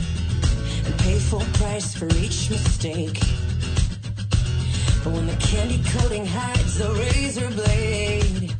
pay 1.11 1.19
full 1.19 1.47
price 1.59 1.93
for 1.93 2.07
each 2.23 2.49
mistake. 2.49 3.19
But 5.03 5.11
when 5.15 5.25
the 5.27 5.37
candy 5.49 5.79
coating 5.93 6.25
hides 6.25 6.77
the 6.77 6.89
razor 7.03 7.49
blade, 7.59 8.55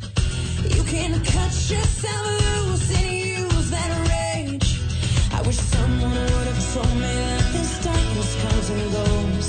you 0.76 0.84
can 0.84 1.12
cut 1.36 1.54
yourself 1.72 2.26
loose 2.42 2.88
and 3.00 3.12
use 3.40 3.70
that 3.76 3.92
rage. 4.12 4.70
I 5.38 5.42
wish 5.48 5.60
someone 5.76 6.12
would 6.34 6.48
have 6.52 6.64
told 6.74 6.96
me 7.04 7.12
that 7.24 7.46
this 7.56 7.72
darkness 7.86 8.32
comes 8.44 8.68
and 8.76 8.86
goes. 9.00 9.48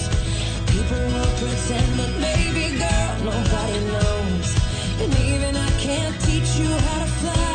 People 0.72 1.02
will 1.14 1.32
pretend, 1.42 1.90
but 2.00 2.12
maybe, 2.28 2.64
girl, 2.82 3.12
nobody 3.32 3.78
knows. 3.92 4.48
And 5.02 5.10
even 5.32 5.52
I 5.56 5.70
can't 5.86 6.16
teach 6.26 6.50
you 6.60 6.70
how 6.86 6.98
to 7.04 7.10
fly, 7.20 7.51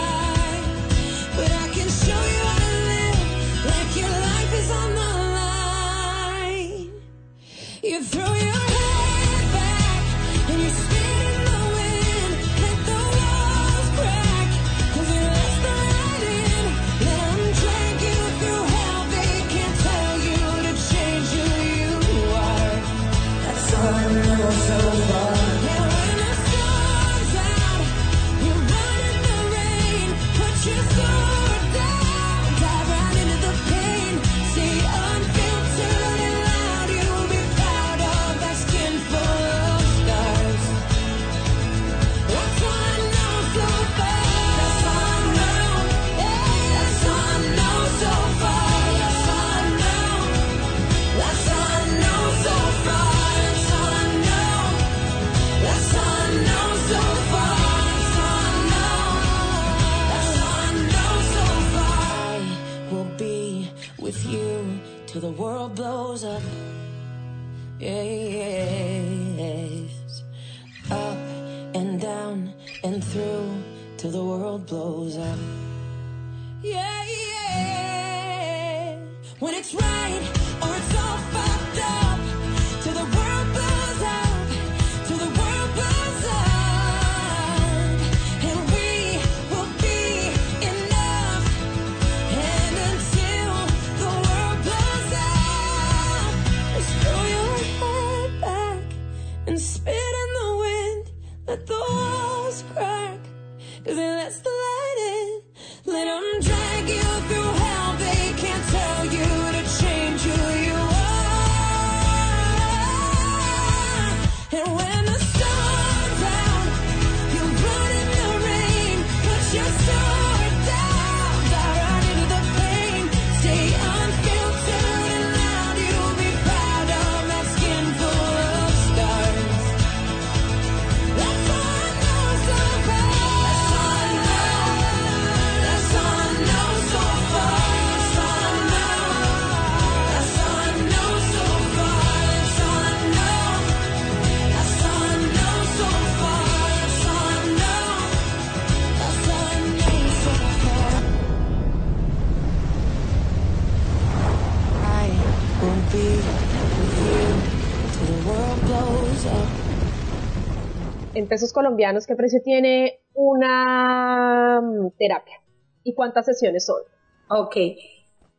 en 161.18 161.28
pesos 161.28 161.52
colombianos, 161.52 162.06
¿qué 162.06 162.16
precio 162.16 162.42
tiene 162.44 163.00
una 163.14 164.62
mm, 164.62 164.92
terapia? 164.98 165.42
¿Y 165.84 165.94
cuántas 165.96 166.26
sesiones 166.26 166.66
son? 166.66 166.82
Ok. 167.30 167.56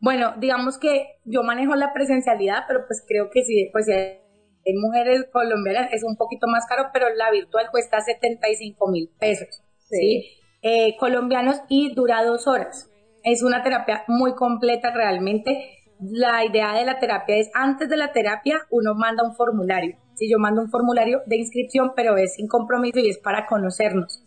Bueno, 0.01 0.35
digamos 0.39 0.79
que 0.79 1.19
yo 1.25 1.43
manejo 1.43 1.75
la 1.75 1.93
presencialidad, 1.93 2.65
pero 2.69 2.87
pues 2.87 3.05
creo 3.07 3.31
que 3.31 3.43
si, 3.43 3.69
pues 3.73 3.89
hay 3.89 4.75
mujeres 4.75 5.27
colombianas 5.33 5.93
es 5.93 6.05
un 6.05 6.17
poquito 6.17 6.47
más 6.47 6.67
caro, 6.69 6.91
pero 6.93 7.07
la 7.15 7.31
virtual 7.33 7.67
cuesta 7.73 8.01
75 8.01 8.89
mil 8.91 9.11
pesos, 9.19 9.63
¿sí? 9.89 10.29
Eh, 10.63 10.97
colombianos 10.99 11.61
y 11.69 11.95
dura 11.95 12.25
dos 12.25 12.47
horas. 12.47 12.89
Es 13.25 13.43
una 13.43 13.65
terapia 13.65 14.05
muy 14.07 14.35
completa 14.35 14.93
realmente. 14.93 15.79
La 16.01 16.45
idea 16.45 16.75
de 16.75 16.85
la 16.85 17.01
terapia 17.01 17.37
es 17.37 17.51
antes 17.55 17.89
de 17.89 17.97
la 17.97 18.13
terapia 18.13 18.61
uno 18.71 18.95
manda 18.95 19.25
un 19.25 19.35
formulario. 19.35 19.97
Si 20.19 20.29
yo 20.29 20.39
mando 20.39 20.61
un 20.61 20.71
formulario 20.71 21.23
de 21.27 21.37
inscripción, 21.37 21.93
pero 21.95 22.17
es 22.17 22.35
sin 22.35 22.49
compromiso 22.49 22.99
y 22.99 23.09
es 23.09 23.19
para 23.19 23.47
conocernos. 23.47 24.23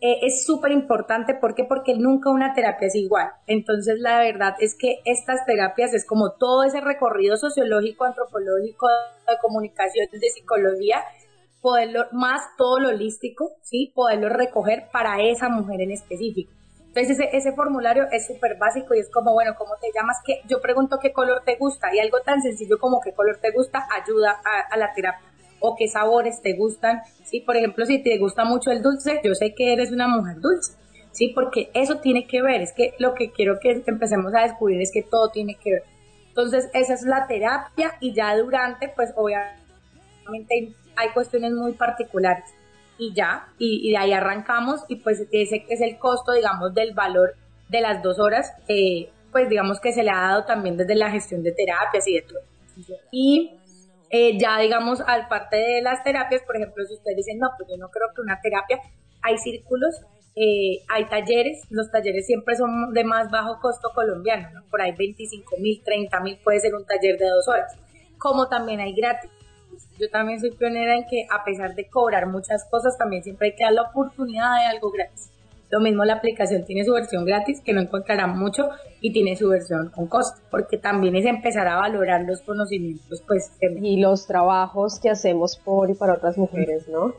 Eh, 0.00 0.20
es 0.22 0.46
súper 0.46 0.70
importante 0.70 1.34
¿por 1.34 1.56
qué? 1.56 1.64
porque 1.64 1.96
nunca 1.96 2.30
una 2.30 2.54
terapia 2.54 2.86
es 2.86 2.94
igual. 2.94 3.30
Entonces 3.46 3.98
la 3.98 4.20
verdad 4.20 4.54
es 4.60 4.76
que 4.78 5.00
estas 5.04 5.44
terapias 5.44 5.92
es 5.92 6.06
como 6.06 6.32
todo 6.32 6.62
ese 6.62 6.80
recorrido 6.80 7.36
sociológico, 7.36 8.04
antropológico, 8.04 8.86
de 8.86 9.34
comunicación, 9.42 10.06
de 10.12 10.30
psicología, 10.30 11.02
poderlo, 11.60 12.06
más 12.12 12.40
todo 12.56 12.78
lo 12.78 12.88
holístico, 12.88 13.50
¿sí? 13.62 13.92
Poderlo 13.94 14.28
recoger 14.28 14.88
para 14.92 15.20
esa 15.20 15.48
mujer 15.48 15.80
en 15.80 15.90
específico. 15.90 16.52
Entonces 16.88 17.18
ese, 17.18 17.36
ese 17.36 17.52
formulario 17.52 18.06
es 18.10 18.26
súper 18.26 18.56
básico 18.56 18.94
y 18.94 19.00
es 19.00 19.10
como, 19.10 19.32
bueno, 19.32 19.54
¿cómo 19.56 19.74
te 19.80 19.88
llamas? 19.94 20.16
que 20.24 20.40
Yo 20.48 20.60
pregunto 20.60 20.98
qué 21.00 21.12
color 21.12 21.42
te 21.44 21.56
gusta 21.56 21.94
y 21.94 21.98
algo 21.98 22.20
tan 22.20 22.42
sencillo 22.42 22.78
como 22.78 23.00
qué 23.00 23.12
color 23.12 23.38
te 23.40 23.50
gusta 23.50 23.86
ayuda 23.90 24.40
a, 24.70 24.76
la 24.76 24.92
terapia 24.92 25.26
o 25.60 25.76
qué 25.76 25.86
sabores 25.88 26.40
te 26.40 26.54
gustan. 26.54 27.02
Sí, 27.24 27.40
por 27.40 27.56
ejemplo, 27.56 27.84
si 27.84 28.02
te 28.02 28.16
gusta 28.18 28.44
mucho 28.44 28.70
el 28.70 28.82
dulce, 28.82 29.20
yo 29.22 29.34
sé 29.34 29.54
que 29.54 29.72
eres 29.72 29.92
una 29.92 30.08
mujer 30.08 30.40
dulce. 30.40 30.72
Sí, 31.12 31.32
porque 31.34 31.70
eso 31.74 31.98
tiene 31.98 32.26
que 32.26 32.42
ver, 32.42 32.62
es 32.62 32.72
que 32.72 32.94
lo 32.98 33.14
que 33.14 33.32
quiero 33.32 33.58
que 33.60 33.82
empecemos 33.86 34.32
a 34.34 34.42
descubrir 34.42 34.80
es 34.80 34.92
que 34.92 35.02
todo 35.02 35.30
tiene 35.30 35.56
que 35.56 35.72
ver. 35.72 35.82
Entonces, 36.28 36.70
esa 36.72 36.94
es 36.94 37.02
la 37.02 37.26
terapia 37.26 37.94
y 38.00 38.14
ya 38.14 38.36
durante, 38.36 38.88
pues 38.88 39.12
obviamente 39.16 40.74
hay 40.96 41.08
cuestiones 41.12 41.52
muy 41.52 41.72
particulares 41.72 42.44
y 42.98 43.14
ya, 43.14 43.48
y, 43.58 43.90
de 43.90 43.96
ahí 43.96 44.12
arrancamos 44.12 44.84
y 44.88 44.96
pues 44.96 45.24
ese 45.30 45.64
es 45.68 45.80
el 45.80 45.98
costo, 45.98 46.32
digamos, 46.32 46.74
del 46.74 46.94
valor 46.94 47.34
de 47.68 47.80
las 47.80 48.02
dos 48.02 48.18
horas, 48.18 48.52
eh, 48.66 49.10
pues 49.30 49.48
digamos 49.48 49.80
que 49.80 49.92
se 49.92 50.02
le 50.02 50.10
ha 50.10 50.20
dado 50.20 50.44
también 50.44 50.76
desde 50.76 50.94
la 50.94 51.10
gestión 51.10 51.42
de 51.42 51.52
terapias 51.52 52.06
y 52.08 52.14
de 52.14 52.22
todo. 52.22 52.40
Y 53.10 53.58
eh, 54.10 54.38
ya 54.38 54.58
digamos, 54.58 55.00
al 55.00 55.28
parte 55.28 55.56
de 55.56 55.82
las 55.82 56.02
terapias, 56.02 56.42
por 56.42 56.56
ejemplo, 56.56 56.84
si 56.86 56.94
ustedes 56.94 57.16
dicen, 57.16 57.38
no, 57.38 57.48
pues 57.56 57.68
yo 57.70 57.76
no 57.76 57.88
creo 57.90 58.08
que 58.14 58.20
una 58.20 58.40
terapia, 58.40 58.80
hay 59.22 59.36
círculos, 59.38 59.94
eh, 60.34 60.82
hay 60.88 61.04
talleres, 61.06 61.62
los 61.70 61.90
talleres 61.90 62.26
siempre 62.26 62.56
son 62.56 62.92
de 62.94 63.04
más 63.04 63.30
bajo 63.30 63.60
costo 63.60 63.90
colombiano, 63.94 64.50
¿no? 64.50 64.62
por 64.70 64.80
ahí 64.80 64.92
25 64.96 65.56
mil, 65.58 65.82
30 65.84 66.20
mil 66.20 66.38
puede 66.42 66.60
ser 66.60 66.74
un 66.74 66.86
taller 66.86 67.18
de 67.18 67.26
dos 67.26 67.46
horas, 67.48 67.76
como 68.18 68.48
también 68.48 68.80
hay 68.80 68.94
gratis 68.94 69.30
yo 69.98 70.08
también 70.10 70.40
soy 70.40 70.52
pionera 70.52 70.96
en 70.96 71.06
que 71.06 71.26
a 71.30 71.44
pesar 71.44 71.74
de 71.74 71.88
cobrar 71.88 72.26
muchas 72.26 72.64
cosas, 72.64 72.96
también 72.96 73.22
siempre 73.22 73.48
hay 73.48 73.54
que 73.54 73.64
dar 73.64 73.72
la 73.72 73.82
oportunidad 73.82 74.58
de 74.60 74.66
algo 74.66 74.90
gratis. 74.90 75.30
Lo 75.70 75.80
mismo 75.80 76.04
la 76.04 76.14
aplicación 76.14 76.64
tiene 76.64 76.84
su 76.84 76.92
versión 76.94 77.26
gratis, 77.26 77.60
que 77.60 77.74
no 77.74 77.80
encontrará 77.80 78.26
mucho, 78.26 78.70
y 79.00 79.12
tiene 79.12 79.36
su 79.36 79.48
versión 79.48 79.90
con 79.90 80.06
costo, 80.06 80.40
porque 80.50 80.78
también 80.78 81.14
es 81.14 81.26
empezar 81.26 81.68
a 81.68 81.76
valorar 81.76 82.22
los 82.22 82.40
conocimientos, 82.40 83.22
pues. 83.26 83.52
Y 83.60 84.00
los 84.00 84.26
trabajos 84.26 84.98
que 84.98 85.10
hacemos 85.10 85.58
por 85.58 85.90
y 85.90 85.94
para 85.94 86.14
otras 86.14 86.38
mujeres, 86.38 86.88
¿no? 86.88 87.12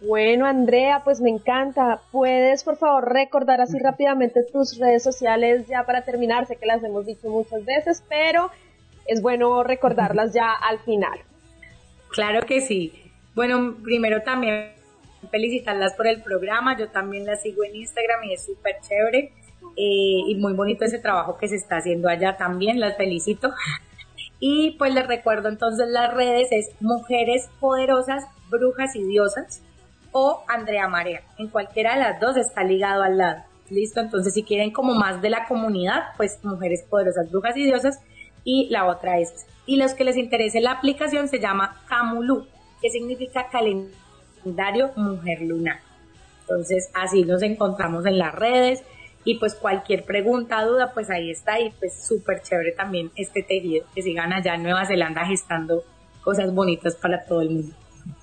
Bueno, 0.00 0.46
Andrea, 0.46 1.02
pues 1.02 1.20
me 1.20 1.30
encanta. 1.30 2.00
¿Puedes, 2.12 2.62
por 2.62 2.76
favor, 2.76 3.12
recordar 3.12 3.60
así 3.60 3.80
rápidamente 3.80 4.44
tus 4.44 4.78
redes 4.78 5.02
sociales 5.02 5.66
ya 5.66 5.84
para 5.84 6.02
terminar? 6.02 6.46
Sé 6.46 6.54
que 6.54 6.66
las 6.66 6.84
hemos 6.84 7.04
dicho 7.04 7.28
muchas 7.28 7.64
veces, 7.64 8.04
pero 8.08 8.48
es 9.06 9.20
bueno 9.20 9.64
recordarlas 9.64 10.32
ya 10.32 10.52
al 10.52 10.78
final. 10.80 11.18
Claro 12.10 12.46
que 12.46 12.60
sí. 12.60 12.92
Bueno, 13.34 13.76
primero 13.82 14.22
también 14.22 14.72
felicitarlas 15.30 15.94
por 15.94 16.06
el 16.06 16.22
programa. 16.22 16.76
Yo 16.76 16.88
también 16.88 17.26
las 17.26 17.42
sigo 17.42 17.64
en 17.64 17.76
Instagram 17.76 18.24
y 18.24 18.34
es 18.34 18.44
súper 18.44 18.76
chévere. 18.80 19.32
Eh, 19.76 20.22
y 20.26 20.34
muy 20.36 20.54
bonito 20.54 20.84
ese 20.84 20.98
trabajo 20.98 21.36
que 21.36 21.48
se 21.48 21.56
está 21.56 21.76
haciendo 21.76 22.08
allá 22.08 22.36
también. 22.36 22.80
Las 22.80 22.96
felicito. 22.96 23.52
Y 24.40 24.76
pues 24.78 24.94
les 24.94 25.04
recuerdo 25.06 25.48
entonces 25.48 25.88
las 25.88 26.14
redes 26.14 26.48
es 26.52 26.70
Mujeres 26.80 27.50
Poderosas, 27.58 28.24
Brujas 28.48 28.94
y 28.94 29.02
Diosas 29.02 29.62
o 30.12 30.44
Andrea 30.46 30.86
Marea. 30.86 31.22
En 31.38 31.48
cualquiera 31.48 31.94
de 31.94 32.02
las 32.02 32.20
dos 32.20 32.36
está 32.36 32.62
ligado 32.62 33.02
al 33.02 33.18
lado. 33.18 33.42
Listo, 33.68 34.00
entonces 34.00 34.34
si 34.34 34.44
quieren 34.44 34.70
como 34.70 34.94
más 34.94 35.20
de 35.20 35.30
la 35.30 35.46
comunidad, 35.46 36.04
pues 36.16 36.38
Mujeres 36.44 36.84
Poderosas, 36.88 37.30
Brujas 37.30 37.56
y 37.56 37.64
Diosas 37.64 38.00
y 38.44 38.68
la 38.70 38.86
otra 38.86 39.18
es 39.18 39.46
y 39.68 39.76
los 39.76 39.92
que 39.92 40.02
les 40.02 40.16
interese 40.16 40.62
la 40.62 40.72
aplicación 40.72 41.28
se 41.28 41.38
llama 41.38 41.76
Camulú, 41.86 42.46
que 42.80 42.88
significa 42.88 43.48
calendario 43.50 44.90
mujer 44.96 45.42
lunar. 45.42 45.80
Entonces 46.40 46.90
así 46.94 47.22
nos 47.24 47.42
encontramos 47.42 48.06
en 48.06 48.18
las 48.18 48.34
redes 48.34 48.82
y 49.24 49.38
pues 49.38 49.54
cualquier 49.54 50.04
pregunta, 50.04 50.64
duda, 50.64 50.92
pues 50.94 51.10
ahí 51.10 51.30
está 51.30 51.60
y 51.60 51.68
pues 51.78 52.02
súper 52.02 52.40
chévere 52.40 52.72
también 52.72 53.10
este 53.14 53.42
tejido 53.42 53.84
que 53.94 54.00
sigan 54.00 54.32
allá 54.32 54.54
en 54.54 54.62
Nueva 54.62 54.86
Zelanda 54.86 55.26
gestando 55.26 55.84
cosas 56.24 56.54
bonitas 56.54 56.96
para 56.96 57.22
todo 57.26 57.42
el 57.42 57.50
mundo. 57.50 57.74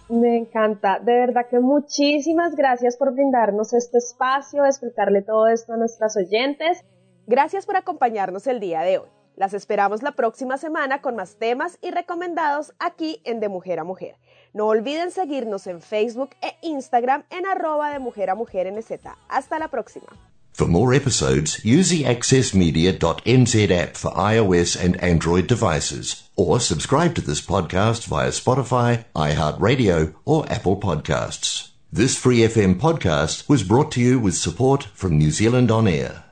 Me 0.09 0.37
encanta, 0.37 0.97
de 0.97 1.13
verdad 1.13 1.45
que 1.47 1.59
muchísimas 1.59 2.55
gracias 2.55 2.97
por 2.97 3.13
brindarnos 3.13 3.71
este 3.73 3.99
espacio, 3.99 4.65
explicarle 4.65 5.21
todo 5.21 5.45
esto 5.47 5.73
a 5.73 5.77
nuestras 5.77 6.17
oyentes. 6.17 6.83
Gracias 7.27 7.67
por 7.67 7.77
acompañarnos 7.77 8.47
el 8.47 8.59
día 8.59 8.81
de 8.81 8.97
hoy. 8.97 9.14
Las 9.35 9.53
esperamos 9.53 10.01
la 10.01 10.13
próxima 10.13 10.57
semana 10.57 11.01
con 11.01 11.15
más 11.15 11.35
temas 11.35 11.77
y 11.81 11.91
recomendados 11.91 12.73
aquí 12.79 13.21
en 13.25 13.39
De 13.39 13.49
Mujer 13.49 13.79
a 13.79 13.83
Mujer. 13.83 14.15
No 14.53 14.67
olviden 14.67 15.11
seguirnos 15.11 15.67
en 15.67 15.81
Facebook 15.81 16.29
e 16.41 16.55
Instagram 16.61 17.23
en 17.29 17.45
arroba 17.45 17.91
de 17.91 17.99
mujer 17.99 18.29
a 18.29 18.35
mujer 18.35 18.71
NZ. 18.71 18.91
Hasta 19.27 19.59
la 19.59 19.67
próxima. 19.67 20.07
For 20.53 20.69
more 20.69 20.93
episodes, 20.93 21.65
use 21.65 21.89
the 21.89 22.05
accessmedia.nz 22.05 23.71
app 23.71 23.97
for 23.97 24.11
iOS 24.11 24.77
and 24.81 24.95
Android 25.03 25.47
devices, 25.47 26.29
or 26.37 26.61
subscribe 26.61 27.13
to 27.15 27.21
this 27.21 27.41
podcast 27.41 28.07
via 28.07 28.29
Spotify, 28.29 29.03
iHeartRadio, 29.13 30.13
or 30.23 30.49
Apple 30.49 30.77
Podcasts. 30.77 31.71
This 31.91 32.17
Free 32.17 32.39
FM 32.39 32.75
podcast 32.79 33.49
was 33.49 33.63
brought 33.63 33.91
to 33.93 33.99
you 33.99 34.17
with 34.17 34.35
support 34.35 34.85
from 34.93 35.17
New 35.17 35.31
Zealand 35.31 35.71
On 35.71 35.89
Air. 35.89 36.24